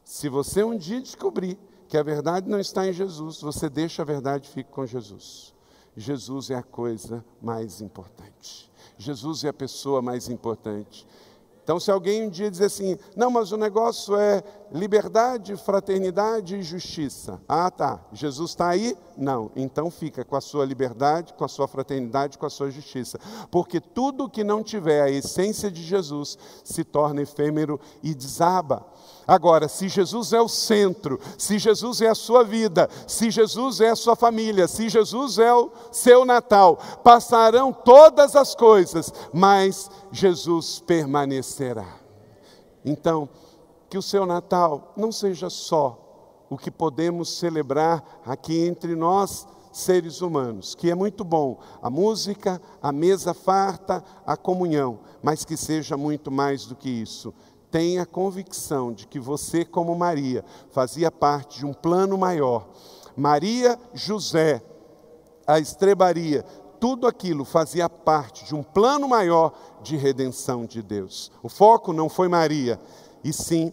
Se 0.03 0.27
você 0.27 0.63
um 0.63 0.77
dia 0.77 1.01
descobrir 1.01 1.57
que 1.87 1.97
a 1.97 2.03
verdade 2.03 2.49
não 2.49 2.59
está 2.59 2.87
em 2.87 2.93
Jesus, 2.93 3.41
você 3.41 3.69
deixa 3.69 4.01
a 4.01 4.05
verdade 4.05 4.47
e 4.47 4.51
fica 4.51 4.69
com 4.69 4.85
Jesus. 4.85 5.53
Jesus 5.95 6.49
é 6.49 6.55
a 6.55 6.63
coisa 6.63 7.23
mais 7.41 7.79
importante. 7.79 8.69
Jesus 8.97 9.43
é 9.43 9.49
a 9.49 9.53
pessoa 9.53 10.01
mais 10.01 10.27
importante. 10.27 11.07
Então, 11.63 11.79
se 11.79 11.89
alguém 11.89 12.27
um 12.27 12.29
dia 12.29 12.51
dizer 12.51 12.65
assim, 12.65 12.97
não, 13.15 13.31
mas 13.31 13.53
o 13.53 13.57
negócio 13.57 14.17
é 14.17 14.43
liberdade, 14.73 15.55
fraternidade 15.55 16.55
e 16.55 16.63
justiça. 16.63 17.39
Ah, 17.47 17.69
tá. 17.69 17.99
Jesus 18.11 18.51
está 18.51 18.69
aí? 18.69 18.97
Não. 19.15 19.51
Então 19.55 19.91
fica 19.91 20.25
com 20.25 20.35
a 20.35 20.41
sua 20.41 20.65
liberdade, 20.65 21.33
com 21.33 21.45
a 21.45 21.47
sua 21.47 21.67
fraternidade, 21.67 22.39
com 22.39 22.45
a 22.47 22.49
sua 22.49 22.71
justiça. 22.71 23.19
Porque 23.51 23.79
tudo 23.79 24.29
que 24.29 24.43
não 24.43 24.63
tiver 24.63 25.03
a 25.03 25.11
essência 25.11 25.69
de 25.69 25.83
Jesus 25.83 26.37
se 26.63 26.83
torna 26.83 27.21
efêmero 27.21 27.79
e 28.01 28.15
desaba. 28.15 28.83
Agora, 29.27 29.67
se 29.67 29.87
Jesus 29.87 30.33
é 30.33 30.41
o 30.41 30.49
centro, 30.49 31.19
se 31.37 31.59
Jesus 31.59 32.01
é 32.01 32.09
a 32.09 32.15
sua 32.15 32.43
vida, 32.43 32.89
se 33.07 33.29
Jesus 33.29 33.79
é 33.79 33.91
a 33.91 33.95
sua 33.95 34.15
família, 34.15 34.67
se 34.67 34.89
Jesus 34.89 35.37
é 35.37 35.53
o 35.53 35.71
seu 35.91 36.25
Natal, 36.25 36.77
passarão 37.03 37.71
todas 37.71 38.35
as 38.35 38.55
coisas, 38.55 39.13
mas 39.31 39.89
Jesus 40.11 40.79
permanecerá. 40.79 41.99
Então, 42.83 43.29
que 43.93 43.97
o 43.99 44.01
seu 44.01 44.25
Natal 44.25 44.91
não 44.97 45.11
seja 45.11 45.51
só 45.51 46.47
o 46.49 46.57
que 46.57 46.71
podemos 46.71 47.37
celebrar 47.37 48.03
aqui 48.25 48.65
entre 48.65 48.95
nós, 48.95 49.47
seres 49.71 50.19
humanos, 50.19 50.73
que 50.73 50.89
é 50.89 50.95
muito 50.95 51.23
bom, 51.23 51.59
a 51.79 51.91
música, 51.91 52.59
a 52.81 52.91
mesa 52.91 53.35
farta, 53.35 54.03
a 54.25 54.35
comunhão, 54.35 54.97
mas 55.21 55.45
que 55.45 55.55
seja 55.55 55.95
muito 55.95 56.31
mais 56.31 56.65
do 56.65 56.75
que 56.75 56.89
isso 56.89 57.35
tenha 57.69 58.03
convicção 58.03 58.91
de 58.91 59.05
que 59.05 59.19
você, 59.19 59.63
como 59.63 59.95
Maria, 59.95 60.43
fazia 60.71 61.11
parte 61.11 61.59
de 61.59 61.65
um 61.65 61.73
plano 61.73 62.17
maior. 62.17 62.69
Maria, 63.15 63.79
José, 63.93 64.63
a 65.45 65.59
estrebaria, 65.59 66.43
tudo 66.79 67.05
aquilo 67.05 67.45
fazia 67.45 67.87
parte 67.87 68.45
de 68.45 68.55
um 68.55 68.63
plano 68.63 69.07
maior 69.07 69.53
de 69.83 69.97
redenção 69.97 70.65
de 70.65 70.81
Deus. 70.81 71.31
O 71.43 71.49
foco 71.49 71.93
não 71.93 72.09
foi 72.09 72.27
Maria, 72.27 72.79
e 73.23 73.31
sim 73.31 73.71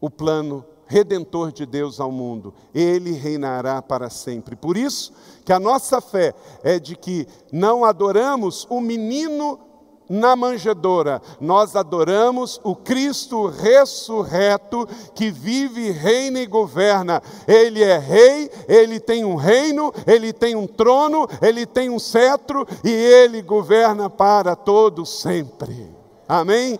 o 0.00 0.10
plano 0.10 0.64
redentor 0.86 1.52
de 1.52 1.66
Deus 1.66 2.00
ao 2.00 2.10
mundo. 2.10 2.54
Ele 2.74 3.12
reinará 3.12 3.80
para 3.82 4.08
sempre. 4.10 4.56
Por 4.56 4.76
isso 4.76 5.12
que 5.44 5.52
a 5.52 5.60
nossa 5.60 6.00
fé 6.00 6.34
é 6.62 6.78
de 6.78 6.96
que 6.96 7.26
não 7.52 7.84
adoramos 7.84 8.66
o 8.70 8.80
menino 8.80 9.60
na 10.08 10.34
manjedoura, 10.34 11.20
nós 11.38 11.76
adoramos 11.76 12.58
o 12.64 12.74
Cristo 12.74 13.46
ressurreto 13.46 14.88
que 15.14 15.30
vive, 15.30 15.90
reina 15.90 16.40
e 16.40 16.46
governa. 16.46 17.22
Ele 17.46 17.82
é 17.82 17.98
rei, 17.98 18.50
ele 18.66 18.98
tem 18.98 19.24
um 19.24 19.34
reino, 19.34 19.92
ele 20.06 20.32
tem 20.32 20.56
um 20.56 20.66
trono, 20.66 21.28
ele 21.42 21.66
tem 21.66 21.90
um 21.90 21.98
cetro 21.98 22.66
e 22.82 22.90
ele 22.90 23.42
governa 23.42 24.08
para 24.08 24.56
todo 24.56 25.04
sempre. 25.04 25.94
Amém? 26.26 26.78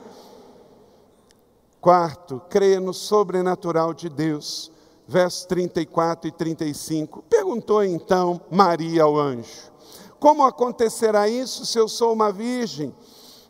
Quarto, 1.81 2.43
creia 2.51 2.81
no 2.81 2.93
sobrenatural 2.93 3.95
de 3.95 4.09
Deus. 4.09 4.73
Versos 5.07 5.47
34 5.47 6.29
e 6.29 6.33
35. 6.33 7.23
Perguntou 7.31 7.83
então 7.83 8.41
Maria 8.51 9.05
ao 9.05 9.17
anjo: 9.17 9.73
Como 10.21 10.45
acontecerá 10.45 11.29
isso 11.29 11.65
se 11.65 11.79
eu 11.79 11.89
sou 11.89 12.13
uma 12.13 12.31
virgem? 12.31 12.95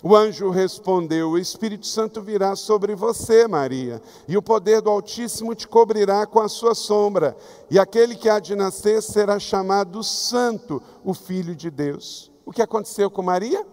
O 0.02 0.14
anjo 0.14 0.50
respondeu: 0.50 1.30
O 1.30 1.38
Espírito 1.38 1.86
Santo 1.86 2.22
virá 2.22 2.54
sobre 2.54 2.94
você, 2.94 3.48
Maria, 3.48 4.00
e 4.28 4.36
o 4.36 4.42
poder 4.42 4.80
do 4.80 4.90
Altíssimo 4.90 5.54
te 5.54 5.66
cobrirá 5.66 6.24
com 6.26 6.38
a 6.38 6.48
sua 6.48 6.74
sombra, 6.74 7.36
e 7.68 7.78
aquele 7.78 8.14
que 8.14 8.28
há 8.28 8.38
de 8.38 8.54
nascer 8.54 9.02
será 9.02 9.40
chamado 9.40 10.04
Santo, 10.04 10.80
o 11.02 11.12
Filho 11.12 11.56
de 11.56 11.70
Deus. 11.70 12.30
O 12.46 12.52
que 12.52 12.62
aconteceu 12.62 13.10
com 13.10 13.22
Maria? 13.22 13.66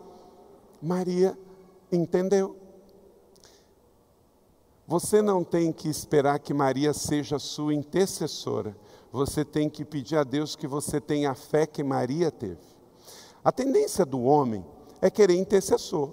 Maria 0.81 1.37
entendeu. 1.91 2.64
Você 4.87 5.21
não 5.21 5.43
tem 5.43 5.71
que 5.71 5.89
esperar 5.89 6.37
que 6.39 6.53
Maria 6.53 6.93
seja 6.93 7.39
sua 7.39 7.73
intercessora. 7.73 8.77
Você 9.11 9.43
tem 9.43 9.69
que 9.69 9.83
pedir 9.83 10.17
a 10.17 10.23
Deus 10.23 10.55
que 10.55 10.67
você 10.67 11.01
tenha 11.01 11.31
a 11.31 11.35
fé 11.35 11.65
que 11.65 11.83
Maria 11.83 12.29
teve. 12.29 12.75
A 13.43 13.51
tendência 13.51 14.05
do 14.05 14.21
homem 14.21 14.63
é 15.01 15.09
querer 15.09 15.35
intercessor. 15.35 16.11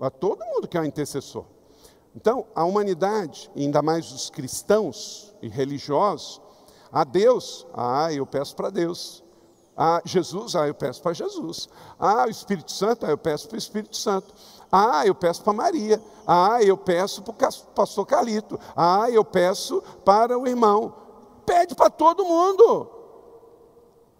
A 0.00 0.10
todo 0.10 0.44
mundo 0.46 0.66
quer 0.68 0.80
um 0.80 0.84
intercessor. 0.84 1.44
Então, 2.14 2.46
a 2.54 2.64
humanidade, 2.64 3.50
ainda 3.54 3.82
mais 3.82 4.10
os 4.10 4.30
cristãos 4.30 5.34
e 5.42 5.48
religiosos, 5.48 6.40
a 6.90 7.04
Deus, 7.04 7.66
ah, 7.74 8.10
eu 8.10 8.24
peço 8.26 8.56
para 8.56 8.70
Deus. 8.70 9.22
A 9.76 10.00
Jesus, 10.06 10.56
ah, 10.56 10.66
eu 10.66 10.74
peço 10.74 11.02
para 11.02 11.12
Jesus. 11.12 11.68
Ah, 11.98 12.24
o 12.26 12.30
Espírito 12.30 12.72
Santo, 12.72 13.04
ah, 13.04 13.10
eu 13.10 13.18
peço 13.18 13.46
para 13.46 13.56
o 13.56 13.58
Espírito 13.58 13.94
Santo. 13.94 14.34
Ah, 14.78 15.06
eu 15.06 15.14
peço 15.14 15.42
para 15.42 15.54
Maria. 15.54 16.02
Ah, 16.26 16.62
eu 16.62 16.76
peço 16.76 17.22
para 17.22 17.32
o 17.32 17.66
pastor 17.74 18.04
Calito. 18.04 18.60
Ah, 18.76 19.10
eu 19.10 19.24
peço 19.24 19.82
para 20.04 20.38
o 20.38 20.46
irmão. 20.46 20.92
Pede 21.46 21.74
para 21.74 21.88
todo 21.88 22.26
mundo. 22.26 22.90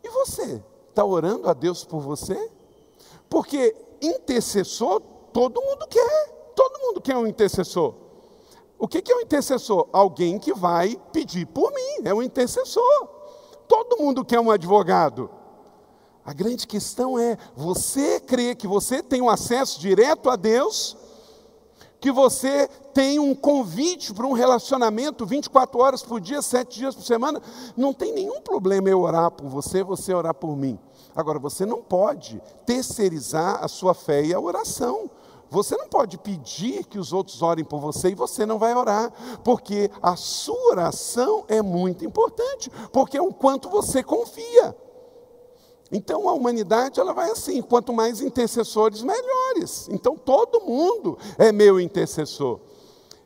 E 0.03 0.09
você? 0.09 0.65
Está 0.89 1.05
orando 1.05 1.47
a 1.51 1.53
Deus 1.53 1.85
por 1.85 2.01
você? 2.01 2.51
Porque 3.29 3.77
intercessor, 4.01 5.01
todo 5.31 5.61
mundo 5.61 5.87
quer. 5.89 6.53
Todo 6.55 6.81
mundo 6.81 7.03
quer 7.03 7.19
um 7.19 7.27
intercessor. 7.27 7.95
O 8.79 8.89
que 8.89 9.13
é 9.13 9.15
um 9.15 9.21
intercessor? 9.21 9.91
Alguém 9.93 10.39
que 10.39 10.55
vai 10.55 10.97
pedir 11.13 11.45
por 11.45 11.71
mim. 11.71 12.01
É 12.07 12.15
um 12.15 12.23
intercessor. 12.23 13.09
Todo 13.69 13.99
mundo 13.99 14.25
quer 14.25 14.41
um 14.41 14.51
advogado. 14.51 15.29
A 16.27 16.33
grande 16.33 16.67
questão 16.67 17.17
é: 17.17 17.39
você 17.55 18.19
crê 18.19 18.57
que 18.57 18.67
você 18.67 19.01
tem 19.01 19.23
um 19.23 19.31
acesso 19.31 19.79
direto 19.79 20.29
a 20.29 20.35
Deus? 20.35 20.97
Que 22.01 22.11
você 22.11 22.69
tem 22.93 23.19
um 23.19 23.35
convite 23.35 24.13
para 24.13 24.27
um 24.27 24.33
relacionamento 24.33 25.25
24 25.25 25.81
horas 25.81 26.03
por 26.03 26.21
dia, 26.21 26.43
7 26.43 26.79
dias 26.79 26.95
por 26.97 27.05
semana? 27.05 27.41
Não 27.77 27.95
tem 27.95 28.13
nenhum 28.13 28.41
problema 28.41 28.89
eu 28.89 29.01
orar 29.01 29.31
por 29.31 29.49
você, 29.49 29.85
você 29.85 30.13
orar 30.13 30.35
por 30.35 30.57
mim. 30.57 30.79
Agora, 31.15 31.39
você 31.39 31.65
não 31.65 31.81
pode 31.81 32.43
terceirizar 32.67 33.65
a 33.65 33.69
sua 33.69 33.95
fé 33.95 34.25
e 34.25 34.35
a 34.35 34.41
oração. 34.41 35.09
Você 35.49 35.77
não 35.77 35.89
pode 35.89 36.19
pedir 36.19 36.85
que 36.85 36.99
os 36.99 37.13
outros 37.13 37.41
orem 37.41 37.65
por 37.65 37.81
você 37.81 38.11
e 38.11 38.15
você 38.17 38.45
não 38.45 38.59
vai 38.59 38.75
orar, 38.75 39.13
porque 39.45 39.91
a 40.03 40.17
sua 40.17 40.71
oração 40.71 41.45
é 41.47 41.63
muito 41.63 42.05
importante, 42.05 42.69
porque 42.93 43.17
é 43.17 43.23
o 43.23 43.33
quanto 43.33 43.71
você 43.71 44.03
confia. 44.03 44.77
Então 45.91 46.29
a 46.29 46.33
humanidade 46.33 46.99
ela 46.99 47.13
vai 47.13 47.31
assim, 47.31 47.63
quanto 47.63 47.93
mais 47.93 48.21
intercessores, 48.21 49.03
melhores. 49.03 49.89
Então 49.91 50.17
todo 50.17 50.61
mundo 50.61 51.17
é 51.39 51.53
meu 51.53 51.81
intercessor. 51.81 52.61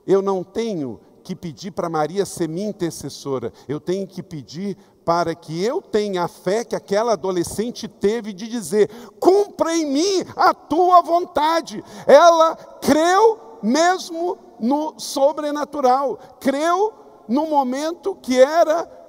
Eu 0.06 0.20
não 0.20 0.42
tenho 0.42 1.00
que 1.22 1.34
pedir 1.36 1.70
para 1.70 1.88
Maria 1.88 2.26
ser 2.26 2.48
minha 2.48 2.68
intercessora, 2.68 3.52
eu 3.68 3.78
tenho 3.78 4.06
que 4.06 4.22
pedir 4.22 4.76
para 5.04 5.34
que 5.34 5.62
eu 5.64 5.80
tenha 5.80 6.24
a 6.24 6.28
fé 6.28 6.64
que 6.64 6.76
aquela 6.76 7.12
adolescente 7.12 7.88
teve 7.88 8.32
de 8.32 8.48
dizer: 8.48 8.90
cumpra 9.18 9.74
em 9.74 9.86
mim 9.86 10.24
a 10.36 10.52
tua 10.52 11.00
vontade. 11.02 11.82
Ela 12.06 12.56
creu 12.80 13.58
mesmo 13.62 14.38
no 14.58 14.94
sobrenatural, 14.98 16.18
creu 16.38 16.92
no 17.28 17.46
momento 17.46 18.14
que 18.14 18.40
era 18.40 18.99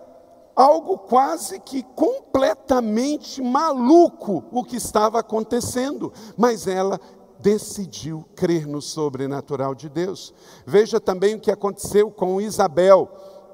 algo 0.62 0.98
quase 0.98 1.60
que 1.60 1.82
completamente 1.82 3.42
maluco 3.42 4.44
o 4.52 4.64
que 4.64 4.78
estava 4.78 5.20
acontecendo, 5.20 6.14
mas 6.38 6.68
ela 6.68 7.00
decidiu 7.40 8.24
crer 8.36 8.68
no 8.68 8.82
sobrenatural 8.82 9.74
de 9.74 9.90
Deus. 9.90 10.34
Veja 10.66 11.00
também 11.00 11.36
o 11.36 11.40
que 11.40 11.50
aconteceu 11.50 12.12
com 12.12 12.40
Isabel 12.40 13.10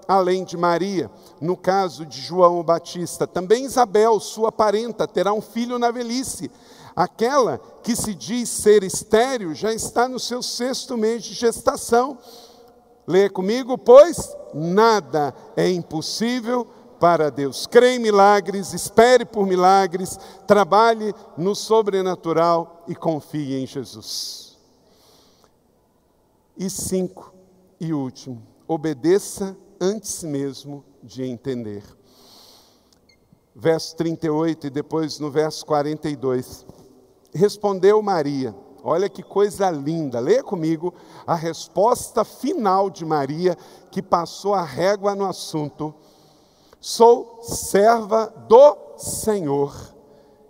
além 0.07 0.43
de 0.43 0.55
Maria. 0.55 1.11
No 1.41 1.57
caso 1.57 2.05
de 2.05 2.21
João 2.21 2.63
Batista, 2.63 3.27
também 3.27 3.65
Isabel, 3.65 4.19
sua 4.19 4.51
parenta, 4.51 5.07
terá 5.07 5.33
um 5.33 5.41
filho 5.41 5.77
na 5.77 5.91
velhice. 5.91 6.49
Aquela 6.95 7.59
que 7.83 7.95
se 7.95 8.15
diz 8.15 8.49
ser 8.49 8.83
estéril 8.83 9.53
já 9.53 9.73
está 9.73 10.07
no 10.07 10.19
seu 10.19 10.41
sexto 10.41 10.97
mês 10.97 11.23
de 11.23 11.33
gestação. 11.33 12.17
Lê 13.05 13.29
comigo, 13.29 13.77
pois 13.77 14.35
nada 14.53 15.33
é 15.55 15.69
impossível 15.69 16.67
para 16.99 17.29
Deus. 17.29 17.67
Crê 17.67 17.95
em 17.95 17.99
milagres, 17.99 18.73
espere 18.73 19.25
por 19.25 19.45
milagres, 19.45 20.19
trabalhe 20.45 21.13
no 21.37 21.55
sobrenatural 21.55 22.83
e 22.87 22.95
confie 22.95 23.55
em 23.55 23.65
Jesus. 23.67 24.57
E 26.57 26.69
cinco, 26.69 27.33
e 27.79 27.93
último, 27.93 28.41
obedeça 28.67 29.55
antes 29.79 30.23
mesmo 30.23 30.83
de 31.03 31.23
entender. 31.23 31.83
Verso 33.55 33.95
38 33.95 34.67
e 34.67 34.69
depois 34.69 35.19
no 35.19 35.31
verso 35.31 35.65
42. 35.65 36.65
Respondeu 37.33 38.01
Maria, 38.01 38.55
olha 38.83 39.09
que 39.09 39.21
coisa 39.21 39.69
linda, 39.69 40.19
leia 40.19 40.43
comigo 40.43 40.93
a 41.25 41.35
resposta 41.35 42.23
final 42.23 42.89
de 42.89 43.05
Maria, 43.05 43.55
que 43.91 44.01
passou 44.01 44.53
a 44.53 44.63
régua 44.63 45.15
no 45.15 45.25
assunto. 45.25 45.93
Sou 46.89 47.39
serva 47.41 48.27
do 48.47 48.77
Senhor, 48.95 49.75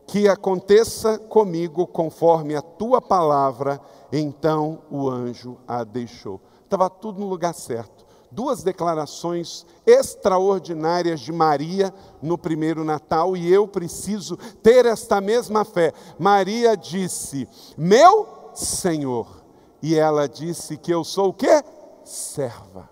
que 0.05 0.27
aconteça 0.27 1.17
comigo 1.17 1.87
conforme 1.87 2.55
a 2.55 2.61
tua 2.61 3.01
palavra. 3.01 3.81
Então 4.11 4.83
o 4.91 5.09
anjo 5.09 5.57
a 5.67 5.83
deixou. 5.83 6.39
Estava 6.63 6.91
tudo 6.91 7.19
no 7.19 7.27
lugar 7.27 7.55
certo. 7.55 8.05
Duas 8.29 8.61
declarações 8.61 9.65
extraordinárias 9.83 11.21
de 11.21 11.31
Maria 11.31 11.91
no 12.21 12.37
primeiro 12.37 12.83
Natal 12.83 13.35
e 13.35 13.51
eu 13.51 13.67
preciso 13.67 14.37
ter 14.61 14.85
esta 14.85 15.19
mesma 15.19 15.65
fé. 15.65 15.91
Maria 16.19 16.77
disse: 16.77 17.49
Meu 17.75 18.51
Senhor. 18.53 19.43
E 19.81 19.95
ela 19.95 20.29
disse 20.29 20.77
que 20.77 20.93
eu 20.93 21.03
sou 21.03 21.29
o 21.29 21.33
quê? 21.33 21.63
Serva. 22.03 22.87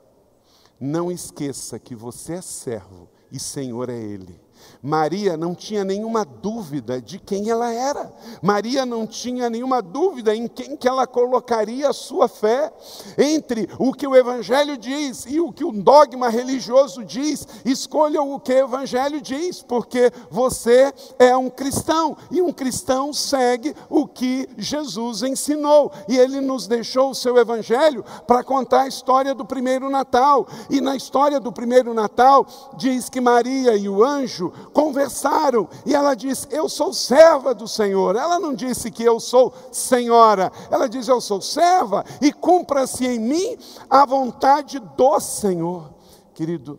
Não 0.79 1.11
esqueça 1.11 1.77
que 1.77 1.93
você 1.93 2.33
é 2.33 2.41
servo 2.41 3.13
e 3.31 3.39
Senhor 3.39 3.89
é 3.89 3.97
Ele. 3.97 4.44
Maria 4.81 5.35
não 5.37 5.55
tinha 5.55 5.83
nenhuma 5.83 6.25
dúvida 6.25 7.01
de 7.01 7.19
quem 7.19 7.49
ela 7.49 7.71
era. 7.71 8.13
Maria 8.41 8.85
não 8.85 9.07
tinha 9.07 9.49
nenhuma 9.49 9.81
dúvida 9.81 10.35
em 10.35 10.47
quem 10.47 10.75
que 10.75 10.87
ela 10.87 11.07
colocaria 11.07 11.89
a 11.89 11.93
sua 11.93 12.27
fé. 12.27 12.71
Entre 13.17 13.69
o 13.79 13.93
que 13.93 14.07
o 14.07 14.15
evangelho 14.15 14.77
diz 14.77 15.25
e 15.27 15.39
o 15.39 15.51
que 15.51 15.63
o 15.63 15.71
dogma 15.71 16.29
religioso 16.29 17.03
diz, 17.03 17.47
escolha 17.63 18.21
o 18.21 18.39
que 18.39 18.53
o 18.53 18.65
evangelho 18.65 19.21
diz, 19.21 19.61
porque 19.61 20.11
você 20.29 20.93
é 21.17 21.35
um 21.35 21.49
cristão 21.49 22.17
e 22.31 22.41
um 22.41 22.51
cristão 22.51 23.13
segue 23.13 23.75
o 23.89 24.07
que 24.07 24.47
Jesus 24.57 25.23
ensinou. 25.23 25.91
E 26.07 26.17
ele 26.17 26.41
nos 26.41 26.67
deixou 26.67 27.11
o 27.11 27.15
seu 27.15 27.37
evangelho 27.37 28.03
para 28.27 28.43
contar 28.43 28.81
a 28.81 28.87
história 28.87 29.33
do 29.33 29.45
primeiro 29.45 29.89
Natal. 29.89 30.47
E 30.69 30.81
na 30.81 30.95
história 30.95 31.39
do 31.39 31.51
primeiro 31.51 31.93
Natal 31.93 32.45
diz 32.77 33.09
que 33.09 33.21
Maria 33.21 33.75
e 33.75 33.87
o 33.89 34.03
anjo 34.03 34.51
conversaram 34.75 35.69
e 35.85 35.95
ela 35.95 36.13
disse: 36.13 36.47
Eu 36.51 36.67
sou 36.67 36.93
serva 36.93 37.55
do 37.55 37.65
Senhor. 37.65 38.17
Ela 38.17 38.37
não 38.37 38.53
disse 38.53 38.91
que 38.91 39.03
eu 39.03 39.21
sou 39.21 39.53
senhora, 39.71 40.51
ela 40.69 40.89
diz: 40.89 41.07
Eu 41.07 41.21
sou 41.21 41.41
serva 41.41 42.03
e 42.21 42.33
cumpra-se 42.33 43.07
em 43.07 43.17
mim 43.17 43.57
a 43.89 44.05
vontade 44.05 44.77
do 44.79 45.19
Senhor. 45.21 45.93
Querido, 46.33 46.77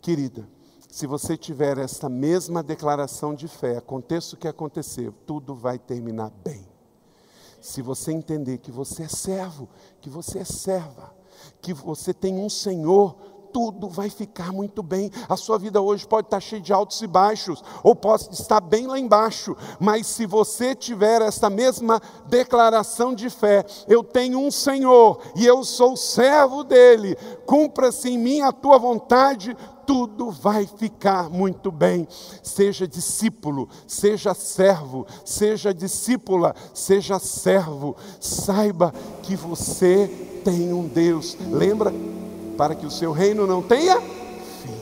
querida, 0.00 0.48
se 0.88 1.06
você 1.06 1.36
tiver 1.36 1.76
essa 1.76 2.08
mesma 2.08 2.62
declaração 2.62 3.34
de 3.34 3.46
fé, 3.46 3.76
aconteça 3.76 4.34
o 4.34 4.38
que 4.38 4.48
acontecer, 4.48 5.12
tudo 5.26 5.54
vai 5.54 5.78
terminar 5.78 6.32
bem. 6.42 6.66
Se 7.60 7.82
você 7.82 8.12
entender 8.12 8.58
que 8.58 8.70
você 8.70 9.02
é 9.02 9.08
servo, 9.08 9.68
que 10.00 10.08
você 10.08 10.38
é 10.38 10.44
serva, 10.44 11.14
que 11.60 11.74
você 11.74 12.14
tem 12.14 12.38
um 12.38 12.48
Senhor 12.48 13.16
tudo 13.54 13.88
vai 13.88 14.10
ficar 14.10 14.52
muito 14.52 14.82
bem. 14.82 15.12
A 15.28 15.36
sua 15.36 15.56
vida 15.56 15.80
hoje 15.80 16.04
pode 16.04 16.26
estar 16.26 16.40
cheia 16.40 16.60
de 16.60 16.72
altos 16.72 17.00
e 17.00 17.06
baixos, 17.06 17.62
ou 17.84 17.94
pode 17.94 18.28
estar 18.32 18.60
bem 18.60 18.88
lá 18.88 18.98
embaixo, 18.98 19.56
mas 19.78 20.08
se 20.08 20.26
você 20.26 20.74
tiver 20.74 21.22
essa 21.22 21.48
mesma 21.48 22.02
declaração 22.26 23.14
de 23.14 23.30
fé, 23.30 23.64
eu 23.86 24.02
tenho 24.02 24.40
um 24.40 24.50
Senhor 24.50 25.20
e 25.36 25.46
eu 25.46 25.62
sou 25.62 25.96
servo 25.96 26.64
dele, 26.64 27.16
cumpra-se 27.46 28.10
em 28.10 28.18
mim 28.18 28.40
a 28.40 28.50
tua 28.50 28.76
vontade, 28.76 29.56
tudo 29.86 30.32
vai 30.32 30.66
ficar 30.66 31.30
muito 31.30 31.70
bem. 31.70 32.08
Seja 32.42 32.88
discípulo, 32.88 33.68
seja 33.86 34.34
servo, 34.34 35.06
seja 35.24 35.72
discípula, 35.74 36.56
seja 36.72 37.18
servo. 37.18 37.94
Saiba 38.18 38.94
que 39.22 39.36
você 39.36 40.08
tem 40.42 40.72
um 40.72 40.88
Deus. 40.88 41.36
Lembra 41.50 41.92
para 42.56 42.74
que 42.74 42.86
o 42.86 42.90
seu 42.90 43.12
reino 43.12 43.46
não 43.46 43.62
tenha 43.62 44.00
fim. 44.00 44.76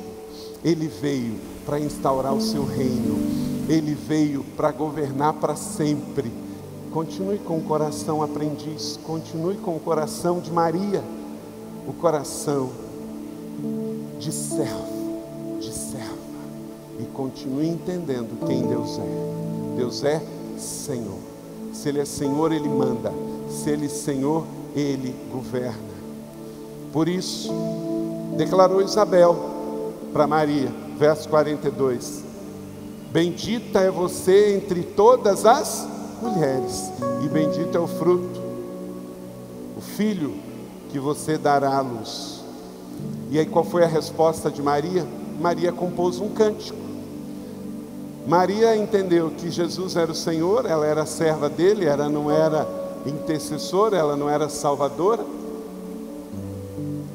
Ele 0.64 0.89
veio 0.89 1.35
para 1.64 1.79
instaurar 1.79 2.35
o 2.35 2.41
seu 2.41 2.64
reino, 2.64 3.18
ele 3.68 3.95
veio 3.95 4.45
para 4.57 4.70
governar 4.70 5.35
para 5.35 5.57
sempre. 5.57 6.31
Continue 6.93 7.39
com 7.39 7.57
o 7.59 7.62
coração 7.62 8.23
aprendiz, 8.23 8.99
continue 9.05 9.57
com 9.57 9.77
o 9.77 9.81
coração 9.81 10.41
de 10.41 10.51
Maria, 10.51 11.03
o 11.87 11.93
coração 11.93 12.70
de 14.18 14.31
servo, 14.31 15.59
de 15.59 15.73
serva, 15.73 16.16
e 17.01 17.05
continue 17.07 17.68
entendendo 17.68 18.47
quem 18.47 18.66
Deus 18.66 18.99
é. 18.99 19.77
Deus 19.77 20.05
é 20.05 20.23
Senhor. 20.59 21.18
Se 21.73 21.89
Ele 21.89 22.01
é 22.01 22.05
Senhor, 22.05 22.53
Ele 22.53 22.68
manda. 22.68 23.12
Se 23.49 23.70
Ele 23.70 23.87
é 23.87 23.89
Senhor, 23.89 24.45
Ele 24.77 25.14
governa. 25.33 25.91
Por 26.93 27.09
isso, 27.09 27.51
declarou 28.36 28.82
Isabel 28.82 29.34
para 30.12 30.26
Maria, 30.26 30.70
verso 30.99 31.26
42: 31.28 32.22
Bendita 33.11 33.80
é 33.80 33.90
você 33.90 34.57
entre 34.57 34.82
todas 34.82 35.47
as 35.47 35.88
mulheres, 36.20 36.93
e 37.24 37.28
bendito 37.28 37.76
é 37.76 37.80
o 37.80 37.86
fruto, 37.86 38.40
o 39.76 39.80
filho 39.80 40.34
que 40.90 40.99
você 40.99 41.38
dará 41.38 41.78
à 41.78 41.80
luz. 41.80 42.45
E 43.30 43.38
aí 43.38 43.47
qual 43.47 43.64
foi 43.64 43.82
a 43.84 43.88
resposta 43.88 44.51
de 44.51 44.61
Maria? 44.61 45.07
Maria 45.40 45.72
compôs 45.72 46.20
um 46.20 46.28
cântico. 46.28 46.78
Maria 48.26 48.76
entendeu 48.76 49.30
que 49.30 49.51
Jesus 49.51 49.97
era 49.97 50.12
o 50.12 50.14
Senhor, 50.14 50.66
ela 50.66 50.86
era 50.86 51.07
serva 51.07 51.49
dele, 51.49 51.86
ela 51.86 52.09
não 52.11 52.30
era 52.30 52.68
intercessora, 53.07 53.97
ela 53.97 54.14
não 54.14 54.28
era 54.28 54.51
salvadora 54.51 55.24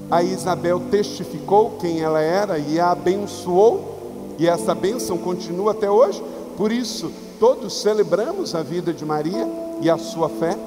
a 0.10 0.24
Isabel 0.24 0.82
testificou 0.91 1.78
quem 1.80 2.01
ela 2.01 2.22
era 2.22 2.58
e 2.58 2.80
a 2.80 2.91
abençoou, 2.91 4.36
e 4.39 4.47
essa 4.47 4.74
bênção 4.74 5.18
continua 5.18 5.72
até 5.72 5.89
hoje. 5.89 6.24
Por 6.55 6.72
isso, 6.72 7.12
todos 7.39 7.82
celebramos 7.82 8.55
a 8.55 8.64
vida 8.64 8.93
de 8.93 9.03
Maria 9.03 9.47
e 9.82 9.89
a 9.89 9.97
sua 9.97 10.30
fé. 10.30 10.58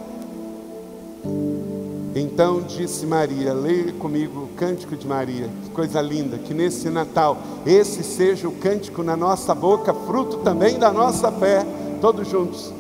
Então 2.14 2.61
disse 2.61 3.07
Maria: 3.07 3.53
leia 3.53 3.93
comigo 3.93 4.41
o 4.41 4.49
cântico 4.57 4.97
de 4.97 5.07
Maria, 5.07 5.49
que 5.64 5.70
coisa 5.70 6.03
linda, 6.03 6.36
que 6.38 6.53
nesse 6.53 6.91
Natal 6.91 7.38
esse 7.64 8.03
seja 8.03 8.49
o 8.49 8.53
cântico 8.53 9.03
na 9.03 9.16
nossa 9.16 9.55
boca, 9.55 9.95
fruto 9.95 10.38
também 10.38 10.78
da 10.78 10.93
nossa 10.93 11.30
fé, 11.30 11.64
todos 12.01 12.28
juntos. 12.28 12.72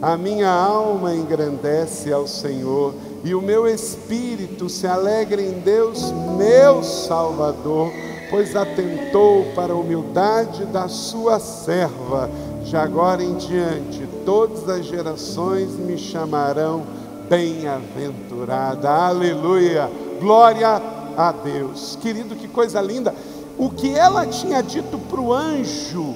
A 0.00 0.16
minha 0.16 0.48
alma 0.48 1.12
engrandece 1.12 2.12
ao 2.12 2.26
Senhor 2.28 2.94
e 3.24 3.34
o 3.34 3.42
meu 3.42 3.66
espírito 3.66 4.68
se 4.68 4.86
alegra 4.86 5.42
em 5.42 5.60
Deus, 5.60 6.12
meu 6.36 6.82
Salvador, 6.82 7.90
pois 8.30 8.54
atentou 8.54 9.44
para 9.54 9.72
a 9.72 9.76
humildade 9.76 10.64
da 10.66 10.88
sua 10.88 11.40
serva. 11.40 12.30
De 12.64 12.76
agora 12.76 13.22
em 13.22 13.34
diante, 13.34 14.06
todas 14.24 14.68
as 14.68 14.84
gerações 14.84 15.70
me 15.72 15.98
chamarão 15.98 16.84
bem-aventurada. 17.28 18.88
Aleluia! 18.88 19.90
Glória 20.20 20.80
a 21.16 21.32
Deus. 21.32 21.98
Querido, 22.00 22.36
que 22.36 22.46
coisa 22.46 22.80
linda! 22.80 23.14
O 23.56 23.70
que 23.70 23.92
ela 23.92 24.24
tinha 24.26 24.62
dito 24.62 24.96
para 25.10 25.20
o 25.20 25.32
anjo, 25.32 26.14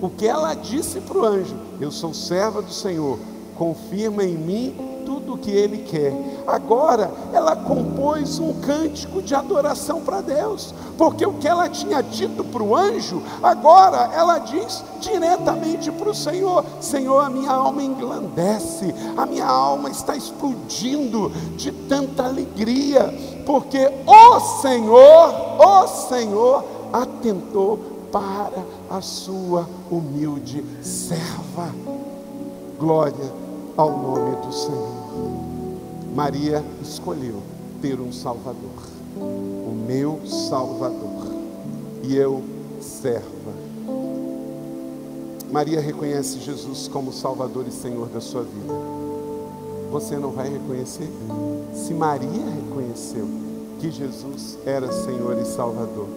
o 0.00 0.08
que 0.08 0.28
ela 0.28 0.54
disse 0.54 1.00
para 1.00 1.18
o 1.18 1.24
anjo: 1.24 1.56
Eu 1.80 1.90
sou 1.90 2.14
serva 2.14 2.62
do 2.62 2.72
Senhor, 2.72 3.18
confirma 3.56 4.22
em 4.22 4.36
mim 4.36 4.87
tudo 5.08 5.32
o 5.32 5.38
que 5.38 5.50
ele 5.50 5.78
quer. 5.78 6.12
Agora, 6.46 7.10
ela 7.32 7.56
compôs 7.56 8.38
um 8.38 8.52
cântico 8.60 9.22
de 9.22 9.34
adoração 9.34 10.02
para 10.02 10.20
Deus, 10.20 10.74
porque 10.98 11.24
o 11.24 11.32
que 11.32 11.48
ela 11.48 11.66
tinha 11.66 12.02
dito 12.02 12.44
para 12.44 12.62
o 12.62 12.76
anjo, 12.76 13.22
agora 13.42 14.10
ela 14.14 14.38
diz 14.38 14.84
diretamente 15.00 15.90
para 15.90 16.10
o 16.10 16.14
Senhor: 16.14 16.62
Senhor, 16.78 17.20
a 17.20 17.30
minha 17.30 17.50
alma 17.50 17.82
englandece, 17.82 18.94
a 19.16 19.24
minha 19.24 19.46
alma 19.46 19.88
está 19.88 20.14
explodindo 20.14 21.30
de 21.56 21.72
tanta 21.72 22.24
alegria, 22.24 23.04
porque 23.46 23.90
o 24.06 24.40
Senhor, 24.60 25.58
o 25.58 25.86
Senhor, 25.86 26.64
atentou 26.92 27.78
para 28.12 28.62
a 28.90 29.00
sua 29.00 29.66
humilde 29.90 30.62
serva. 30.82 31.74
Glória 32.78 33.47
ao 33.78 33.96
nome 33.96 34.34
do 34.44 34.52
Senhor. 34.52 34.92
Maria 36.12 36.64
escolheu 36.82 37.40
ter 37.80 38.00
um 38.00 38.12
Salvador. 38.12 38.88
o 39.16 39.72
meu 39.86 40.20
Salvador, 40.26 41.32
e 42.02 42.16
eu 42.16 42.42
serva. 42.80 43.52
Maria 45.50 45.80
reconhece 45.80 46.40
Jesus 46.40 46.88
como 46.88 47.12
Salvador 47.12 47.66
e 47.66 47.70
Senhor 47.70 48.08
da 48.08 48.20
sua 48.20 48.42
vida. 48.42 48.74
Você 49.92 50.16
não 50.16 50.32
vai 50.32 50.50
reconhecer? 50.50 51.08
Se 51.72 51.94
Maria 51.94 52.28
reconheceu 52.28 53.26
que 53.80 53.90
Jesus 53.90 54.58
era 54.66 54.90
Senhor 54.92 55.38
e 55.40 55.44
Salvador, 55.44 56.08